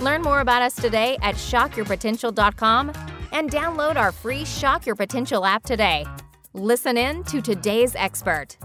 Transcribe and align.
Learn 0.00 0.22
more 0.22 0.40
about 0.40 0.62
us 0.62 0.74
today 0.74 1.16
at 1.22 1.36
shockyourpotential.com 1.36 2.92
and 3.32 3.50
download 3.50 3.96
our 3.96 4.12
free 4.12 4.44
Shock 4.44 4.86
Your 4.86 4.94
Potential 4.94 5.44
app 5.44 5.62
today. 5.64 6.04
Listen 6.52 6.96
in 6.96 7.24
to 7.24 7.40
today's 7.40 7.94
expert. 7.94 8.56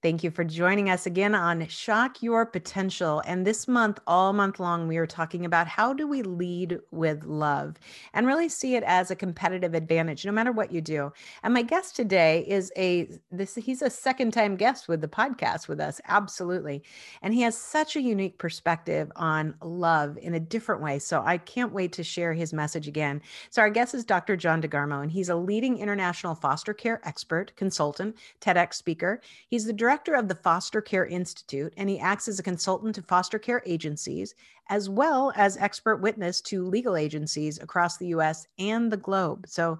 Thank 0.00 0.22
you 0.22 0.30
for 0.30 0.44
joining 0.44 0.90
us 0.90 1.06
again 1.06 1.34
on 1.34 1.66
Shock 1.66 2.22
Your 2.22 2.46
Potential. 2.46 3.20
And 3.26 3.44
this 3.44 3.66
month, 3.66 3.98
all 4.06 4.32
month 4.32 4.60
long, 4.60 4.86
we 4.86 4.96
are 4.96 5.08
talking 5.08 5.44
about 5.44 5.66
how 5.66 5.92
do 5.92 6.06
we 6.06 6.22
lead 6.22 6.78
with 6.92 7.24
love 7.24 7.74
and 8.14 8.24
really 8.24 8.48
see 8.48 8.76
it 8.76 8.84
as 8.84 9.10
a 9.10 9.16
competitive 9.16 9.74
advantage, 9.74 10.24
no 10.24 10.30
matter 10.30 10.52
what 10.52 10.70
you 10.70 10.80
do. 10.80 11.12
And 11.42 11.52
my 11.52 11.62
guest 11.62 11.96
today 11.96 12.44
is 12.46 12.70
a 12.76 13.08
this 13.32 13.56
he's 13.56 13.82
a 13.82 13.90
second 13.90 14.30
time 14.32 14.54
guest 14.54 14.86
with 14.86 15.00
the 15.00 15.08
podcast 15.08 15.66
with 15.66 15.80
us, 15.80 16.00
absolutely. 16.06 16.84
And 17.20 17.34
he 17.34 17.42
has 17.42 17.58
such 17.58 17.96
a 17.96 18.00
unique 18.00 18.38
perspective 18.38 19.10
on 19.16 19.56
love 19.62 20.16
in 20.18 20.34
a 20.34 20.40
different 20.40 20.80
way. 20.80 21.00
So 21.00 21.24
I 21.26 21.38
can't 21.38 21.72
wait 21.72 21.92
to 21.94 22.04
share 22.04 22.32
his 22.34 22.52
message 22.52 22.86
again. 22.86 23.20
So 23.50 23.62
our 23.62 23.70
guest 23.70 23.94
is 23.96 24.04
Dr. 24.04 24.36
John 24.36 24.62
DeGarmo, 24.62 25.02
and 25.02 25.10
he's 25.10 25.28
a 25.28 25.34
leading 25.34 25.78
international 25.78 26.36
foster 26.36 26.72
care 26.72 27.00
expert, 27.02 27.50
consultant, 27.56 28.14
TEDx 28.40 28.74
speaker. 28.74 29.20
He's 29.48 29.64
the 29.64 29.72
director 29.88 30.12
of 30.12 30.28
the 30.28 30.34
Foster 30.34 30.82
Care 30.82 31.06
Institute, 31.06 31.72
and 31.78 31.88
he 31.88 31.98
acts 31.98 32.28
as 32.28 32.38
a 32.38 32.42
consultant 32.42 32.94
to 32.96 33.00
foster 33.00 33.38
care 33.38 33.62
agencies, 33.64 34.34
as 34.68 34.88
well 34.88 35.32
as 35.36 35.56
expert 35.56 35.96
witness 35.96 36.40
to 36.42 36.66
legal 36.66 36.96
agencies 36.96 37.58
across 37.58 37.96
the 37.96 38.08
US 38.08 38.46
and 38.58 38.90
the 38.90 38.96
globe. 38.96 39.46
So 39.48 39.78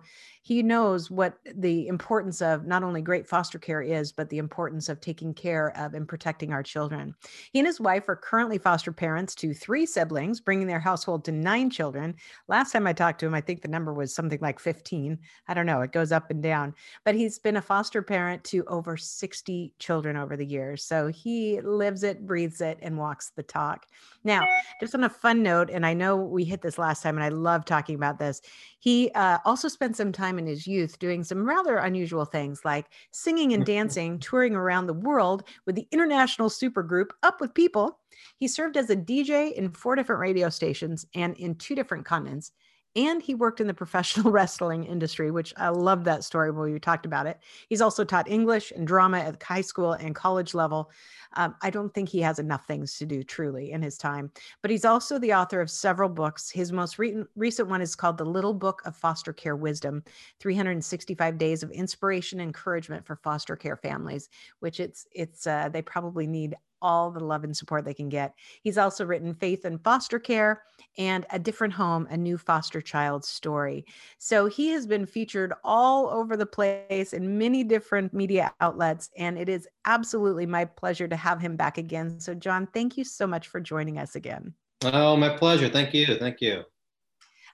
he 0.49 0.63
knows 0.63 1.11
what 1.11 1.37
the 1.57 1.89
importance 1.89 2.41
of 2.41 2.67
not 2.67 2.83
only 2.83 3.03
great 3.03 3.27
foster 3.27 3.59
care 3.59 3.83
is, 3.83 4.13
but 4.13 4.31
the 4.31 4.39
importance 4.39 4.89
of 4.89 4.99
taking 4.99 5.35
care 5.35 5.77
of 5.77 5.93
and 5.93 6.09
protecting 6.09 6.55
our 6.55 6.63
children. 6.63 7.15
He 7.53 7.59
and 7.59 7.67
his 7.67 7.83
wife 7.83 8.09
are 8.09 8.17
currently 8.17 8.57
foster 8.57 8.91
parents 8.91 9.35
to 9.35 9.53
three 9.53 9.85
siblings, 9.85 10.41
bringing 10.41 10.67
their 10.67 10.81
household 10.81 11.27
to 11.27 11.33
nine 11.33 11.69
children. 11.69 12.15
Last 12.49 12.73
time 12.73 12.87
I 12.87 12.95
talked 12.95 13.21
to 13.21 13.27
him, 13.27 13.35
I 13.35 13.43
think 13.43 13.61
the 13.61 13.69
number 13.69 13.93
was 13.93 14.15
something 14.15 14.39
like 14.41 14.59
15. 14.59 15.19
I 15.49 15.53
don't 15.53 15.67
know, 15.67 15.83
it 15.83 15.93
goes 15.93 16.13
up 16.13 16.31
and 16.31 16.43
down. 16.43 16.75
But 17.05 17.15
he's 17.15 17.39
been 17.39 17.59
a 17.59 17.63
foster 17.63 18.01
parent 18.01 18.43
to 18.45 18.65
over 18.69 18.97
60 18.97 19.75
children 19.79 20.17
over 20.17 20.35
the 20.35 20.47
years. 20.47 20.83
So 20.83 21.09
he 21.09 21.61
lives 21.61 22.05
it, 22.05 22.27
breathes 22.27 22.63
it, 22.63 22.79
and 22.81 22.97
walks 22.97 23.33
the 23.37 23.43
talk. 23.43 23.85
Now, 24.25 24.47
just 24.81 24.95
on 24.95 25.05
a 25.05 25.09
fun 25.09 25.43
note, 25.43 25.71
and 25.71 25.85
I 25.85 25.95
know 25.95 26.17
we 26.17 26.45
hit 26.45 26.63
this 26.63 26.79
last 26.79 27.03
time, 27.03 27.17
and 27.17 27.25
I 27.25 27.29
love 27.29 27.65
talking 27.65 27.95
about 27.95 28.19
this. 28.19 28.41
He 28.79 29.11
uh, 29.15 29.39
also 29.45 29.69
spent 29.69 29.97
some 29.97 30.13
time 30.13 30.39
in 30.39 30.47
his 30.47 30.67
youth 30.67 30.99
doing 30.99 31.25
some 31.25 31.45
rather 31.47 31.79
unusual 31.79 32.25
things 32.25 32.65
like 32.65 32.87
singing 33.11 33.53
and 33.53 33.65
dancing, 33.65 34.19
touring 34.19 34.55
around 34.55 34.87
the 34.87 34.95
world 34.95 35.45
with 35.67 35.75
the 35.75 35.89
international 35.91 36.49
supergroup 36.49 37.09
Up 37.23 37.41
with 37.41 37.55
People. 37.55 37.99
He 38.37 38.49
served 38.49 38.77
as 38.77 38.91
a 38.91 38.97
DJ 38.97 39.53
in 39.53 39.71
four 39.71 39.95
different 39.97 40.21
radio 40.21 40.49
stations 40.49 41.07
and 41.15 41.37
in 41.37 41.57
two 41.57 41.75
different 41.75 42.05
continents 42.05 42.53
and 42.99 43.23
he 43.23 43.37
worked 43.37 43.61
in 43.61 43.69
the 43.69 43.75
professional 43.75 44.31
wrestling 44.33 44.83
industry, 44.83 45.31
which 45.31 45.55
I 45.57 45.69
love 45.69 46.03
that 46.05 46.25
story 46.25 46.51
when 46.51 46.73
we 46.73 46.81
talked 46.81 47.07
about 47.07 47.29
it. 47.29 47.39
He's 47.69 47.81
also 47.81 48.05
taught 48.05 48.29
English 48.29 48.73
and 48.73 48.89
drama 48.89 49.19
at 49.19 49.41
high 49.41 49.61
school 49.61 49.93
and 49.93 50.17
college 50.17 50.53
level. 50.53 50.91
Um, 51.35 51.55
I 51.63 51.71
don't 51.71 51.95
think 51.95 52.09
he 52.09 52.21
has 52.23 52.41
enough 52.41 52.67
things 52.67 52.99
to 52.99 53.07
do 53.07 53.23
truly 53.23 53.71
in 53.71 53.83
his 53.83 53.99
time, 53.99 54.33
but 54.63 54.73
he's 54.73 54.85
also 54.85 55.17
the 55.19 55.33
author 55.33 55.61
of 55.61 55.71
several 55.71 56.09
books. 56.09 56.51
His 56.51 56.73
most 56.73 56.99
re- 56.99 57.23
recent 57.37 57.69
one 57.69 57.83
is 57.83 57.95
called 57.95 58.19
The 58.19 58.25
Little 58.25 58.55
Book 58.55 58.83
of 58.85 58.97
Foster 58.97 59.33
Care 59.33 59.55
Wisdom 59.55 60.03
365 60.41 61.39
Days 61.39 61.63
of 61.63 61.71
Inspiration 61.71 62.41
and 62.41 62.49
Encouragement 62.49 63.07
for 63.07 63.15
Foster 63.15 63.55
Care 63.55 63.77
Families, 63.77 64.29
which 64.59 64.81
it's, 64.81 65.07
it's, 65.13 65.47
uh, 65.47 65.69
they 65.69 65.83
probably 65.83 66.27
need 66.27 66.57
all 66.83 67.11
the 67.11 67.25
love 67.25 67.45
and 67.45 67.57
support 67.57 67.85
they 67.85 67.95
can 67.95 68.09
get. 68.09 68.35
He's 68.63 68.79
also 68.79 69.05
written 69.05 69.35
Faith 69.35 69.65
in 69.65 69.79
Foster 69.79 70.19
Care 70.19 70.63
and 70.97 71.27
A 71.31 71.39
Different 71.39 71.75
Home, 71.75 72.07
a 72.11 72.17
new 72.17 72.39
foster 72.39 72.81
child 72.81 73.25
story. 73.25 73.85
So 74.19 74.47
he 74.47 74.69
has 74.71 74.87
been 74.87 75.07
featured 75.07 75.53
all 75.65 76.09
over 76.09 76.37
the 76.37 76.47
place 76.47 77.13
in 77.13 77.39
many 77.39 77.65
different 77.65 78.13
media 78.13 78.53
outlets, 78.61 79.11
and 79.17 79.39
it 79.39 79.49
is 79.49 79.69
absolutely 79.85 80.47
my 80.47 80.65
pleasure 80.65 81.09
to 81.09 81.17
have 81.17 81.41
him 81.41 81.57
back 81.57 81.79
again. 81.79 82.21
So, 82.21 82.35
John, 82.35 82.69
thank 82.73 82.97
you 82.97 83.05
so 83.05 83.27
much 83.27 83.49
for 83.49 83.61
joining 83.61 83.99
us 83.99 84.15
again. 84.15 84.55
Oh, 84.83 85.17
my 85.17 85.31
pleasure. 85.31 85.69
Thank 85.69 85.95
you. 85.95 86.17
Thank 86.19 86.41
you. 86.41 86.65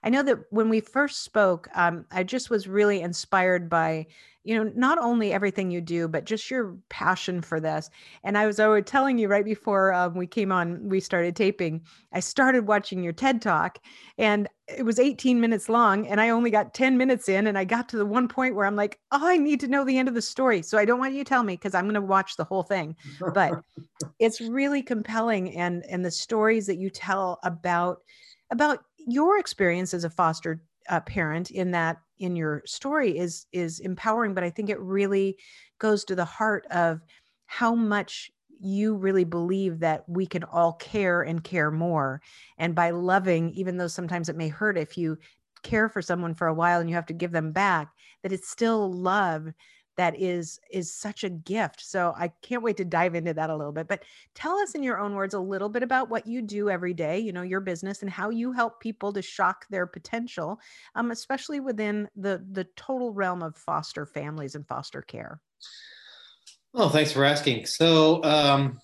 I 0.05 0.09
know 0.09 0.23
that 0.23 0.39
when 0.51 0.69
we 0.69 0.79
first 0.79 1.23
spoke, 1.23 1.67
um, 1.75 2.05
I 2.11 2.23
just 2.23 2.49
was 2.49 2.67
really 2.67 3.01
inspired 3.01 3.69
by 3.69 4.07
you 4.45 4.55
know, 4.55 4.71
not 4.75 4.99
only 4.99 5.33
everything 5.33 5.71
you 5.71 5.81
do, 5.81 6.07
but 6.07 6.23
just 6.23 6.51
your 6.51 6.77
passion 6.89 7.41
for 7.41 7.59
this. 7.59 7.89
And 8.23 8.37
I 8.37 8.45
was 8.45 8.59
always 8.59 8.83
telling 8.85 9.17
you 9.17 9.27
right 9.27 9.43
before 9.43 9.91
um, 9.91 10.13
we 10.13 10.27
came 10.27 10.51
on, 10.51 10.87
we 10.87 10.99
started 10.99 11.35
taping, 11.35 11.81
I 12.13 12.19
started 12.19 12.67
watching 12.67 13.01
your 13.01 13.11
TED 13.11 13.41
talk 13.41 13.79
and 14.19 14.47
it 14.67 14.83
was 14.85 14.99
18 14.99 15.41
minutes 15.41 15.67
long 15.67 16.05
and 16.07 16.21
I 16.21 16.29
only 16.29 16.51
got 16.51 16.75
10 16.75 16.95
minutes 16.95 17.27
in 17.27 17.47
and 17.47 17.57
I 17.57 17.65
got 17.65 17.89
to 17.89 17.97
the 17.97 18.05
one 18.05 18.27
point 18.27 18.53
where 18.53 18.67
I'm 18.67 18.75
like, 18.75 18.99
oh, 19.11 19.27
I 19.27 19.37
need 19.37 19.59
to 19.61 19.67
know 19.67 19.83
the 19.83 19.97
end 19.97 20.07
of 20.07 20.13
the 20.13 20.21
story. 20.21 20.61
So 20.61 20.77
I 20.77 20.85
don't 20.85 20.99
want 20.99 21.13
you 21.13 21.23
to 21.23 21.27
tell 21.27 21.43
me 21.43 21.55
because 21.55 21.73
I'm 21.73 21.85
going 21.85 21.95
to 21.95 22.01
watch 22.01 22.37
the 22.37 22.43
whole 22.43 22.63
thing. 22.63 22.95
But 23.33 23.53
it's 24.19 24.41
really 24.41 24.83
compelling 24.83 25.57
and 25.57 25.83
and 25.89 26.05
the 26.05 26.11
stories 26.11 26.67
that 26.67 26.77
you 26.77 26.91
tell 26.91 27.39
about 27.43 28.01
about 28.51 28.83
your 29.07 29.39
experience 29.39 29.93
as 29.93 30.03
a 30.03 30.09
foster 30.09 30.61
uh, 30.89 30.99
parent 31.01 31.51
in 31.51 31.71
that 31.71 31.97
in 32.19 32.35
your 32.35 32.61
story 32.65 33.17
is 33.17 33.47
is 33.51 33.79
empowering 33.79 34.33
but 34.33 34.43
i 34.43 34.49
think 34.49 34.69
it 34.69 34.79
really 34.79 35.37
goes 35.79 36.05
to 36.05 36.15
the 36.15 36.25
heart 36.25 36.65
of 36.67 37.01
how 37.47 37.75
much 37.75 38.31
you 38.59 38.95
really 38.95 39.23
believe 39.23 39.79
that 39.79 40.07
we 40.07 40.25
can 40.25 40.43
all 40.43 40.73
care 40.73 41.21
and 41.21 41.43
care 41.43 41.71
more. 41.71 42.21
And 42.57 42.75
by 42.75 42.91
loving 42.91 43.51
even 43.51 43.77
though 43.77 43.87
sometimes 43.87 44.29
it 44.29 44.35
may 44.35 44.47
hurt 44.47 44.77
if 44.77 44.97
you 44.97 45.17
care 45.63 45.89
for 45.89 46.01
someone 46.01 46.33
for 46.33 46.47
a 46.47 46.53
while 46.53 46.79
and 46.79 46.89
you 46.89 46.95
have 46.95 47.07
to 47.07 47.13
give 47.13 47.31
them 47.31 47.51
back 47.51 47.91
that 48.21 48.31
it's 48.31 48.49
still 48.49 48.91
love 48.91 49.47
that 49.97 50.19
is 50.19 50.59
is 50.71 50.93
such 50.93 51.23
a 51.23 51.29
gift 51.29 51.81
so 51.81 52.13
i 52.17 52.27
can't 52.41 52.63
wait 52.63 52.77
to 52.77 52.85
dive 52.85 53.15
into 53.15 53.33
that 53.33 53.49
a 53.49 53.55
little 53.55 53.71
bit 53.71 53.87
but 53.87 54.03
tell 54.33 54.57
us 54.57 54.75
in 54.75 54.83
your 54.83 54.99
own 54.99 55.15
words 55.15 55.33
a 55.33 55.39
little 55.39 55.69
bit 55.69 55.83
about 55.83 56.09
what 56.09 56.27
you 56.27 56.41
do 56.41 56.69
every 56.69 56.93
day 56.93 57.19
you 57.19 57.31
know 57.31 57.41
your 57.41 57.61
business 57.61 58.01
and 58.01 58.09
how 58.11 58.29
you 58.29 58.51
help 58.51 58.79
people 58.79 59.11
to 59.11 59.21
shock 59.21 59.65
their 59.69 59.85
potential 59.85 60.59
um, 60.95 61.11
especially 61.11 61.59
within 61.59 62.07
the 62.15 62.43
the 62.51 62.65
total 62.75 63.13
realm 63.13 63.41
of 63.41 63.55
foster 63.55 64.05
families 64.05 64.55
and 64.55 64.67
foster 64.67 65.01
care. 65.01 65.41
Oh 66.73 66.89
thanks 66.89 67.11
for 67.11 67.23
asking. 67.23 67.65
So 67.65 68.23
um, 68.23 68.79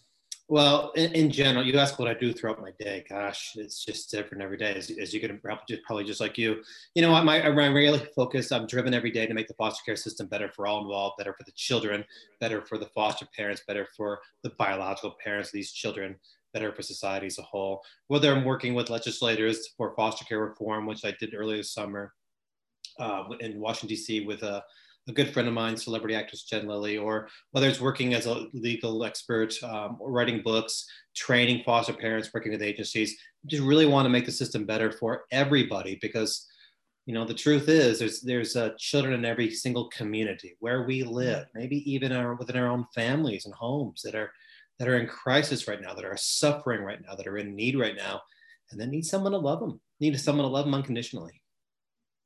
well, 0.51 0.91
in, 0.97 1.13
in, 1.13 1.31
general, 1.31 1.65
you 1.65 1.79
ask 1.79 1.97
what 1.97 2.09
I 2.09 2.13
do 2.13 2.33
throughout 2.33 2.59
my 2.59 2.71
day. 2.77 3.05
Gosh, 3.09 3.53
it's 3.55 3.85
just 3.85 4.11
different 4.11 4.43
every 4.43 4.57
day, 4.57 4.73
as, 4.75 4.91
as 4.99 5.13
you 5.13 5.21
can 5.21 5.39
probably 5.39 6.03
just, 6.03 6.19
like 6.19 6.37
you. 6.37 6.61
You 6.93 7.01
know, 7.01 7.23
my, 7.23 7.41
I'm 7.41 7.55
really 7.73 8.05
focus. 8.13 8.51
I'm 8.51 8.67
driven 8.67 8.93
every 8.93 9.11
day 9.11 9.25
to 9.25 9.33
make 9.33 9.47
the 9.47 9.53
foster 9.53 9.81
care 9.85 9.95
system 9.95 10.27
better 10.27 10.51
for 10.53 10.67
all 10.67 10.81
involved, 10.81 11.15
better 11.17 11.33
for 11.37 11.45
the 11.45 11.53
children, 11.53 12.03
better 12.41 12.65
for 12.65 12.77
the 12.77 12.87
foster 12.87 13.25
parents, 13.33 13.63
better 13.65 13.87
for 13.95 14.19
the 14.43 14.49
biological 14.59 15.15
parents 15.23 15.47
of 15.47 15.53
these 15.53 15.71
children, 15.71 16.17
better 16.53 16.73
for 16.73 16.81
society 16.81 17.27
as 17.27 17.39
a 17.39 17.43
whole. 17.43 17.81
Whether 18.09 18.35
I'm 18.35 18.43
working 18.43 18.73
with 18.73 18.89
legislators 18.89 19.69
for 19.77 19.95
foster 19.95 20.25
care 20.25 20.41
reform, 20.41 20.85
which 20.85 21.05
I 21.05 21.15
did 21.17 21.33
earlier 21.33 21.55
this 21.55 21.73
summer 21.73 22.11
uh, 22.99 23.23
in 23.39 23.57
Washington 23.57 23.87
D.C. 23.87 24.25
with 24.25 24.43
a 24.43 24.65
a 25.11 25.13
good 25.13 25.33
friend 25.33 25.47
of 25.47 25.53
mine, 25.53 25.77
celebrity 25.77 26.15
actress 26.15 26.43
Jen 26.43 26.67
Lilley, 26.67 26.97
or 26.97 27.27
whether 27.51 27.67
it's 27.67 27.81
working 27.81 28.13
as 28.13 28.25
a 28.25 28.47
legal 28.53 29.03
expert, 29.03 29.53
um, 29.63 29.97
or 29.99 30.11
writing 30.11 30.41
books, 30.41 30.85
training 31.15 31.63
foster 31.63 31.93
parents, 31.93 32.29
working 32.33 32.51
with 32.51 32.61
agencies, 32.61 33.17
just 33.45 33.63
really 33.63 33.85
want 33.85 34.05
to 34.05 34.09
make 34.09 34.25
the 34.25 34.31
system 34.31 34.65
better 34.65 34.91
for 34.91 35.25
everybody 35.31 35.99
because 36.01 36.47
you 37.05 37.13
know 37.13 37.25
the 37.25 37.33
truth 37.33 37.67
is 37.67 37.99
there's 37.99 38.21
there's 38.21 38.55
uh, 38.55 38.69
children 38.77 39.13
in 39.13 39.25
every 39.25 39.49
single 39.49 39.89
community 39.89 40.55
where 40.59 40.83
we 40.83 41.03
live 41.03 41.47
maybe 41.55 41.77
even 41.91 42.11
our, 42.11 42.35
within 42.35 42.55
our 42.55 42.67
own 42.67 42.85
families 42.93 43.45
and 43.45 43.55
homes 43.55 44.01
that 44.03 44.13
are 44.13 44.31
that 44.77 44.87
are 44.87 44.97
in 44.97 45.07
crisis 45.07 45.67
right 45.67 45.81
now 45.81 45.95
that 45.95 46.05
are 46.05 46.15
suffering 46.15 46.83
right 46.83 46.99
now 47.05 47.15
that 47.15 47.27
are 47.27 47.37
in 47.37 47.55
need 47.55 47.77
right 47.77 47.95
now 47.97 48.21
and 48.69 48.79
that 48.79 48.87
need 48.87 49.03
someone 49.03 49.31
to 49.31 49.37
love 49.39 49.59
them 49.59 49.81
need 49.99 50.17
someone 50.19 50.45
to 50.45 50.51
love 50.51 50.65
them 50.65 50.75
unconditionally 50.75 51.40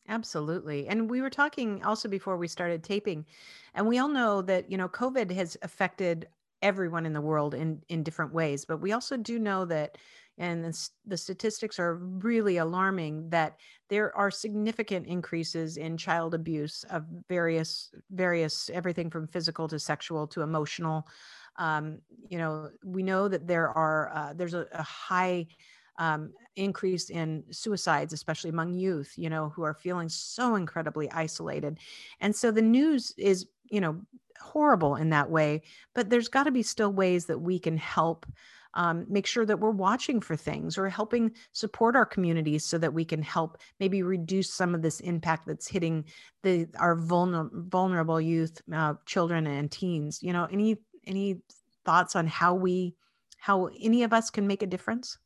Absolutely. 0.07 0.87
And 0.87 1.09
we 1.09 1.21
were 1.21 1.29
talking 1.29 1.83
also 1.83 2.07
before 2.07 2.37
we 2.37 2.47
started 2.47 2.83
taping, 2.83 3.25
and 3.73 3.87
we 3.87 3.97
all 3.97 4.07
know 4.07 4.41
that, 4.43 4.69
you 4.71 4.77
know, 4.77 4.87
COVID 4.87 5.31
has 5.31 5.57
affected 5.63 6.27
everyone 6.61 7.05
in 7.05 7.13
the 7.13 7.21
world 7.21 7.53
in 7.53 7.81
in 7.89 8.03
different 8.03 8.33
ways, 8.33 8.65
but 8.65 8.77
we 8.77 8.91
also 8.91 9.17
do 9.17 9.39
know 9.39 9.65
that 9.65 9.97
and 10.37 10.65
the, 10.65 10.89
the 11.05 11.17
statistics 11.17 11.79
are 11.79 11.95
really 11.95 12.57
alarming 12.57 13.29
that 13.29 13.57
there 13.89 14.15
are 14.17 14.29
significant 14.29 15.07
increases 15.07 15.77
in 15.77 15.97
child 15.97 16.33
abuse 16.33 16.83
of 16.89 17.05
various 17.29 17.91
various 18.11 18.69
everything 18.73 19.09
from 19.09 19.27
physical 19.27 19.67
to 19.69 19.79
sexual 19.79 20.27
to 20.27 20.41
emotional 20.41 21.07
um, 21.57 21.99
you 22.29 22.37
know 22.37 22.69
we 22.83 23.01
know 23.03 23.27
that 23.27 23.47
there 23.47 23.69
are 23.69 24.11
uh, 24.13 24.33
there's 24.33 24.53
a, 24.53 24.67
a 24.73 24.83
high 24.83 25.47
um, 25.97 26.33
increase 26.55 27.09
in 27.09 27.43
suicides, 27.51 28.13
especially 28.13 28.49
among 28.49 28.73
youth, 28.73 29.13
you 29.17 29.29
know, 29.29 29.49
who 29.49 29.63
are 29.63 29.73
feeling 29.73 30.09
so 30.09 30.55
incredibly 30.55 31.09
isolated. 31.11 31.79
And 32.19 32.35
so 32.35 32.51
the 32.51 32.61
news 32.61 33.13
is, 33.17 33.47
you 33.69 33.81
know, 33.81 34.01
horrible 34.39 34.95
in 34.95 35.09
that 35.09 35.29
way, 35.29 35.61
but 35.93 36.09
there's 36.09 36.27
got 36.27 36.43
to 36.43 36.51
be 36.51 36.63
still 36.63 36.91
ways 36.91 37.25
that 37.25 37.39
we 37.39 37.59
can 37.59 37.77
help 37.77 38.25
um, 38.75 39.05
make 39.09 39.25
sure 39.25 39.45
that 39.45 39.59
we're 39.59 39.71
watching 39.71 40.19
for 40.19 40.35
things 40.35 40.77
or 40.77 40.89
helping 40.89 41.31
support 41.53 41.95
our 41.95 42.05
communities 42.05 42.65
so 42.65 42.77
that 42.77 42.93
we 42.93 43.05
can 43.05 43.21
help 43.21 43.57
maybe 43.79 44.03
reduce 44.03 44.53
some 44.53 44.75
of 44.75 44.81
this 44.81 44.99
impact 44.99 45.47
that's 45.47 45.67
hitting 45.67 46.03
the 46.43 46.67
our 46.77 46.95
vulner- 46.95 47.49
vulnerable 47.53 48.19
youth, 48.19 48.61
uh, 48.73 48.95
children, 49.05 49.47
and 49.47 49.71
teens. 49.71 50.19
You 50.21 50.33
know, 50.33 50.47
any 50.51 50.77
any 51.07 51.39
thoughts 51.85 52.15
on 52.15 52.27
how 52.27 52.53
we 52.53 52.95
how 53.37 53.69
any 53.79 54.03
of 54.03 54.11
us 54.11 54.29
can 54.29 54.45
make 54.45 54.61
a 54.61 54.67
difference? 54.67 55.17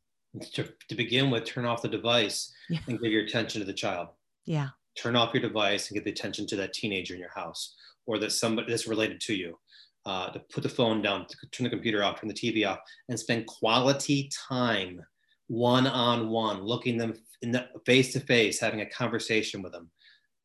To, 0.54 0.70
to 0.88 0.96
begin 0.96 1.30
with, 1.30 1.46
turn 1.46 1.66
off 1.66 1.82
the 1.82 1.88
device 1.88 2.54
Yeah. 2.70 2.80
and 2.88 3.00
give 3.00 3.12
your 3.12 3.24
attention 3.24 3.60
to 3.62 3.66
the 3.66 3.74
child. 3.74 4.10
Yeah. 4.46 4.70
Turn 4.98 5.16
off 5.16 5.34
your 5.34 5.42
device 5.42 5.90
and 5.90 5.96
get 5.96 6.04
the 6.04 6.12
attention 6.12 6.46
to 6.48 6.56
that 6.58 6.74
teenager 6.74 7.14
in 7.14 7.20
your 7.20 7.32
house 7.34 7.76
or 8.06 8.18
that 8.20 8.32
somebody 8.32 8.70
that's 8.72 8.88
related 8.88 9.20
to 9.22 9.36
you. 9.36 9.58
Uh, 10.06 10.32
to 10.32 10.40
put 10.52 10.64
the 10.64 10.70
phone 10.70 11.02
down, 11.02 11.28
to 11.28 11.36
turn 11.52 11.66
the 11.66 11.70
computer 11.70 12.04
off, 12.04 12.20
turn 12.20 12.30
the 12.30 12.34
TV 12.34 12.66
off, 12.68 12.80
and 13.10 13.20
spend 13.20 13.46
quality 13.46 14.30
time 14.48 15.00
one 15.48 15.86
on 15.86 16.30
one, 16.30 16.64
looking 16.64 16.98
them 16.98 17.14
in 17.42 17.52
the 17.52 17.68
face 17.86 18.14
to 18.14 18.20
face, 18.22 18.60
having 18.60 18.82
a 18.82 18.86
conversation 18.90 19.62
with 19.62 19.74
them. 19.74 19.92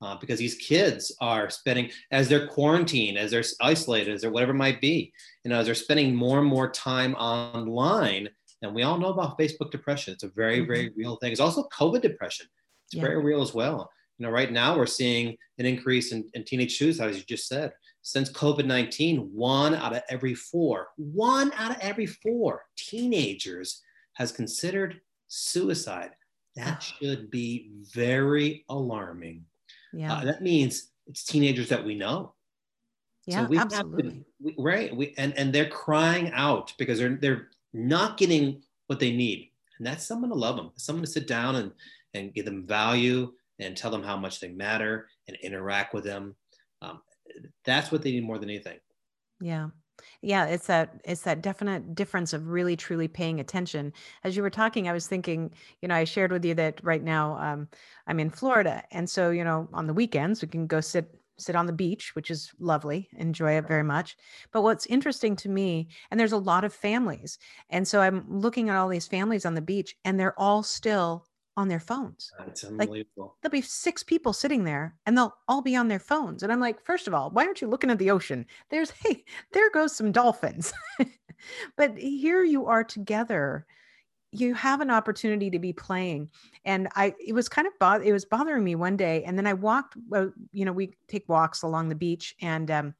Uh, 0.02 0.16
because 0.20 0.38
these 0.40 0.56
kids 0.56 1.16
are 1.20 1.48
spending, 1.48 1.88
as 2.10 2.28
they're 2.28 2.48
quarantined, 2.48 3.16
as 3.16 3.30
they're 3.30 3.44
isolated, 3.62 4.12
as 4.12 4.20
they're 4.22 4.30
whatever 4.30 4.52
it 4.52 4.56
might 4.56 4.80
be, 4.80 5.12
you 5.44 5.48
know, 5.50 5.58
as 5.60 5.66
they're 5.66 5.74
spending 5.74 6.14
more 6.14 6.40
and 6.40 6.48
more 6.48 6.68
time 6.70 7.14
online, 7.14 8.28
and 8.64 8.74
we 8.74 8.82
all 8.82 8.98
know 8.98 9.08
about 9.08 9.38
Facebook 9.38 9.70
depression. 9.70 10.12
It's 10.14 10.24
a 10.24 10.28
very, 10.28 10.60
Mhm. 10.60 10.66
very 10.66 10.88
real 10.96 11.16
thing. 11.16 11.32
It's 11.32 11.40
also 11.40 11.68
COVID 11.68 12.00
depression. 12.02 12.46
It's 12.86 12.94
Yeah. 12.94 13.02
very 13.02 13.22
real 13.22 13.42
as 13.42 13.54
well. 13.54 13.90
You 14.18 14.26
know, 14.26 14.32
right 14.32 14.50
now 14.50 14.76
we're 14.76 14.86
seeing 14.86 15.36
an 15.58 15.66
increase 15.66 16.12
in, 16.12 16.28
in 16.34 16.44
teenage 16.44 16.76
suicide, 16.78 17.10
as 17.10 17.16
you 17.18 17.24
just 17.24 17.48
said. 17.48 17.72
Since 18.02 18.30
COVID 18.30 18.66
19, 18.66 19.32
one 19.34 19.74
out 19.74 19.94
of 19.94 20.02
every 20.08 20.34
four, 20.34 20.88
one 20.96 21.52
out 21.54 21.70
of 21.72 21.78
every 21.80 22.06
four 22.06 22.66
teenagers 22.76 23.82
has 24.14 24.30
considered 24.30 25.00
suicide. 25.28 26.10
That 26.54 26.82
should 26.82 27.30
be 27.30 27.70
very 27.92 28.64
alarming. 28.68 29.46
Yeah. 29.92 30.14
Uh, 30.14 30.24
that 30.24 30.42
means 30.42 30.90
it's 31.06 31.24
teenagers 31.24 31.68
that 31.70 31.84
we 31.84 31.94
know. 31.94 32.34
yeah. 33.26 33.46
we 33.46 33.56
have 33.56 33.72
absolutely. 33.72 34.10
to, 34.10 34.24
we, 34.40 34.54
right. 34.58 34.94
We, 34.94 35.14
and, 35.16 35.36
and 35.38 35.52
they're 35.52 35.68
crying 35.68 36.30
out 36.32 36.74
because 36.78 36.98
they're, 36.98 37.16
they're 37.16 37.48
not 37.74 38.16
getting 38.16 38.62
what 38.86 39.00
they 39.00 39.12
need. 39.12 39.50
And 39.78 39.86
that's 39.86 40.06
someone 40.06 40.30
to 40.30 40.36
love 40.36 40.56
them, 40.56 40.70
someone 40.76 41.04
to 41.04 41.10
sit 41.10 41.26
down 41.26 41.56
and, 41.56 41.72
and 42.14 42.32
give 42.32 42.44
them 42.44 42.66
value 42.66 43.32
and 43.58 43.76
tell 43.76 43.90
them 43.90 44.02
how 44.02 44.16
much 44.16 44.40
they 44.40 44.48
matter 44.48 45.08
and 45.28 45.36
interact 45.42 45.94
with 45.94 46.04
them. 46.04 46.36
Um, 46.80 47.00
that's 47.64 47.90
what 47.90 48.02
they 48.02 48.12
need 48.12 48.24
more 48.24 48.38
than 48.38 48.50
anything. 48.50 48.78
Yeah. 49.40 49.68
Yeah, 50.22 50.46
it's 50.46 50.66
that 50.66 51.00
it's 51.04 51.22
that 51.22 51.40
definite 51.42 51.94
difference 51.94 52.32
of 52.32 52.48
really 52.48 52.76
truly 52.76 53.06
paying 53.06 53.38
attention. 53.38 53.92
As 54.24 54.36
you 54.36 54.42
were 54.42 54.50
talking, 54.50 54.88
I 54.88 54.92
was 54.92 55.06
thinking, 55.06 55.52
you 55.80 55.88
know, 55.88 55.94
I 55.94 56.04
shared 56.04 56.32
with 56.32 56.44
you 56.44 56.54
that 56.54 56.80
right 56.82 57.02
now 57.02 57.38
um, 57.38 57.68
I'm 58.08 58.18
in 58.18 58.30
Florida, 58.30 58.82
and 58.90 59.08
so 59.08 59.30
you 59.30 59.44
know, 59.44 59.68
on 59.72 59.86
the 59.86 59.94
weekends 59.94 60.42
we 60.42 60.48
can 60.48 60.66
go 60.66 60.80
sit 60.80 61.14
sit 61.38 61.56
on 61.56 61.66
the 61.66 61.72
beach, 61.72 62.14
which 62.14 62.30
is 62.30 62.52
lovely, 62.58 63.08
enjoy 63.16 63.56
it 63.56 63.66
very 63.66 63.82
much. 63.82 64.16
But 64.52 64.62
what's 64.62 64.86
interesting 64.86 65.36
to 65.36 65.48
me, 65.48 65.88
and 66.10 66.18
there's 66.18 66.32
a 66.32 66.38
lot 66.38 66.64
of 66.64 66.72
families, 66.72 67.38
and 67.70 67.86
so 67.86 68.00
I'm 68.00 68.24
looking 68.28 68.68
at 68.68 68.76
all 68.76 68.88
these 68.88 69.06
families 69.06 69.44
on 69.44 69.54
the 69.54 69.60
beach, 69.60 69.96
and 70.04 70.18
they're 70.18 70.38
all 70.38 70.62
still 70.62 71.26
on 71.56 71.68
their 71.68 71.80
phones. 71.80 72.32
It's 72.46 72.64
unbelievable. 72.64 73.36
there'll 73.40 73.52
be 73.52 73.60
six 73.60 74.02
people 74.02 74.32
sitting 74.32 74.64
there 74.64 74.96
and 75.06 75.16
they'll 75.16 75.36
all 75.46 75.62
be 75.62 75.76
on 75.76 75.88
their 75.88 76.00
phones. 76.00 76.42
And 76.42 76.52
I'm 76.52 76.60
like, 76.60 76.84
first 76.84 77.06
of 77.06 77.14
all, 77.14 77.30
why 77.30 77.44
aren't 77.44 77.60
you 77.60 77.68
looking 77.68 77.90
at 77.90 77.98
the 77.98 78.10
ocean? 78.10 78.46
There's, 78.70 78.90
hey, 79.04 79.24
there 79.52 79.70
goes 79.70 79.94
some 79.94 80.12
dolphins. 80.12 80.72
but 81.76 81.96
here 81.96 82.42
you 82.42 82.66
are 82.66 82.84
together. 82.84 83.66
You 84.34 84.54
have 84.54 84.80
an 84.80 84.90
opportunity 84.90 85.50
to 85.50 85.58
be 85.58 85.72
playing. 85.72 86.28
And 86.64 86.88
I, 86.94 87.14
it 87.24 87.32
was 87.32 87.48
kind 87.48 87.66
of, 87.66 87.72
bo- 87.78 88.02
it 88.04 88.12
was 88.12 88.24
bothering 88.24 88.64
me 88.64 88.74
one 88.74 88.96
day. 88.96 89.22
And 89.24 89.38
then 89.38 89.46
I 89.46 89.54
walked, 89.54 89.96
you 90.52 90.64
know, 90.64 90.72
we 90.72 90.94
take 91.08 91.28
walks 91.28 91.62
along 91.62 91.88
the 91.88 91.94
beach 91.94 92.34
and, 92.40 92.70
um, 92.70 92.94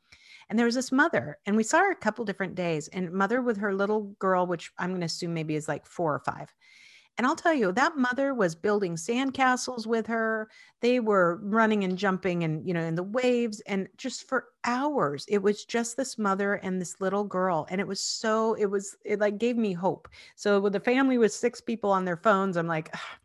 and 0.51 0.59
there 0.59 0.67
was 0.67 0.75
this 0.75 0.93
mother, 0.93 1.39
and 1.47 1.57
we 1.57 1.63
saw 1.63 1.79
her 1.79 1.91
a 1.91 1.97
couple 1.97 2.25
different 2.25 2.55
days, 2.55 2.89
and 2.89 3.11
mother 3.11 3.41
with 3.41 3.57
her 3.57 3.75
little 3.75 4.15
girl, 4.19 4.47
which 4.47 4.71
I'm 4.79 4.91
going 4.91 5.01
to 5.01 5.07
assume 5.07 5.33
maybe 5.33 5.55
is 5.55 5.69
like 5.69 5.87
four 5.87 6.15
or 6.15 6.21
five. 6.21 6.55
And 7.17 7.27
I'll 7.27 7.37
tell 7.37 7.55
you, 7.55 7.71
that 7.73 7.97
mother 7.97 8.35
was 8.35 8.57
building 8.57 8.97
sandcastles 8.97 9.87
with 9.87 10.07
her. 10.09 10.51
They 10.81 10.99
were 10.99 11.39
running 11.45 11.85
and 11.85 11.97
jumping 11.97 12.43
and, 12.43 12.67
you 12.67 12.75
know, 12.75 12.83
in 12.83 12.97
the 12.97 13.05
waves. 13.05 13.61
And 13.67 13.89
just 13.97 14.29
for 14.29 14.49
hours, 14.65 15.25
it 15.29 15.39
was 15.39 15.65
just 15.65 15.97
this 15.97 16.19
mother 16.19 16.55
and 16.55 16.81
this 16.81 17.01
little 17.01 17.23
girl. 17.25 17.67
And 17.71 17.81
it 17.81 17.87
was 17.87 18.01
so, 18.01 18.55
it 18.55 18.67
was, 18.67 18.97
it 19.05 19.21
like 19.21 19.39
gave 19.39 19.57
me 19.57 19.73
hope. 19.73 20.09
So 20.35 20.59
with 20.61 20.73
the 20.73 20.81
family 20.81 21.17
with 21.17 21.33
six 21.33 21.61
people 21.61 21.91
on 21.93 22.05
their 22.05 22.17
phones, 22.17 22.57
I'm 22.57 22.67
like, 22.67 22.91
"Ugh." 22.95 23.19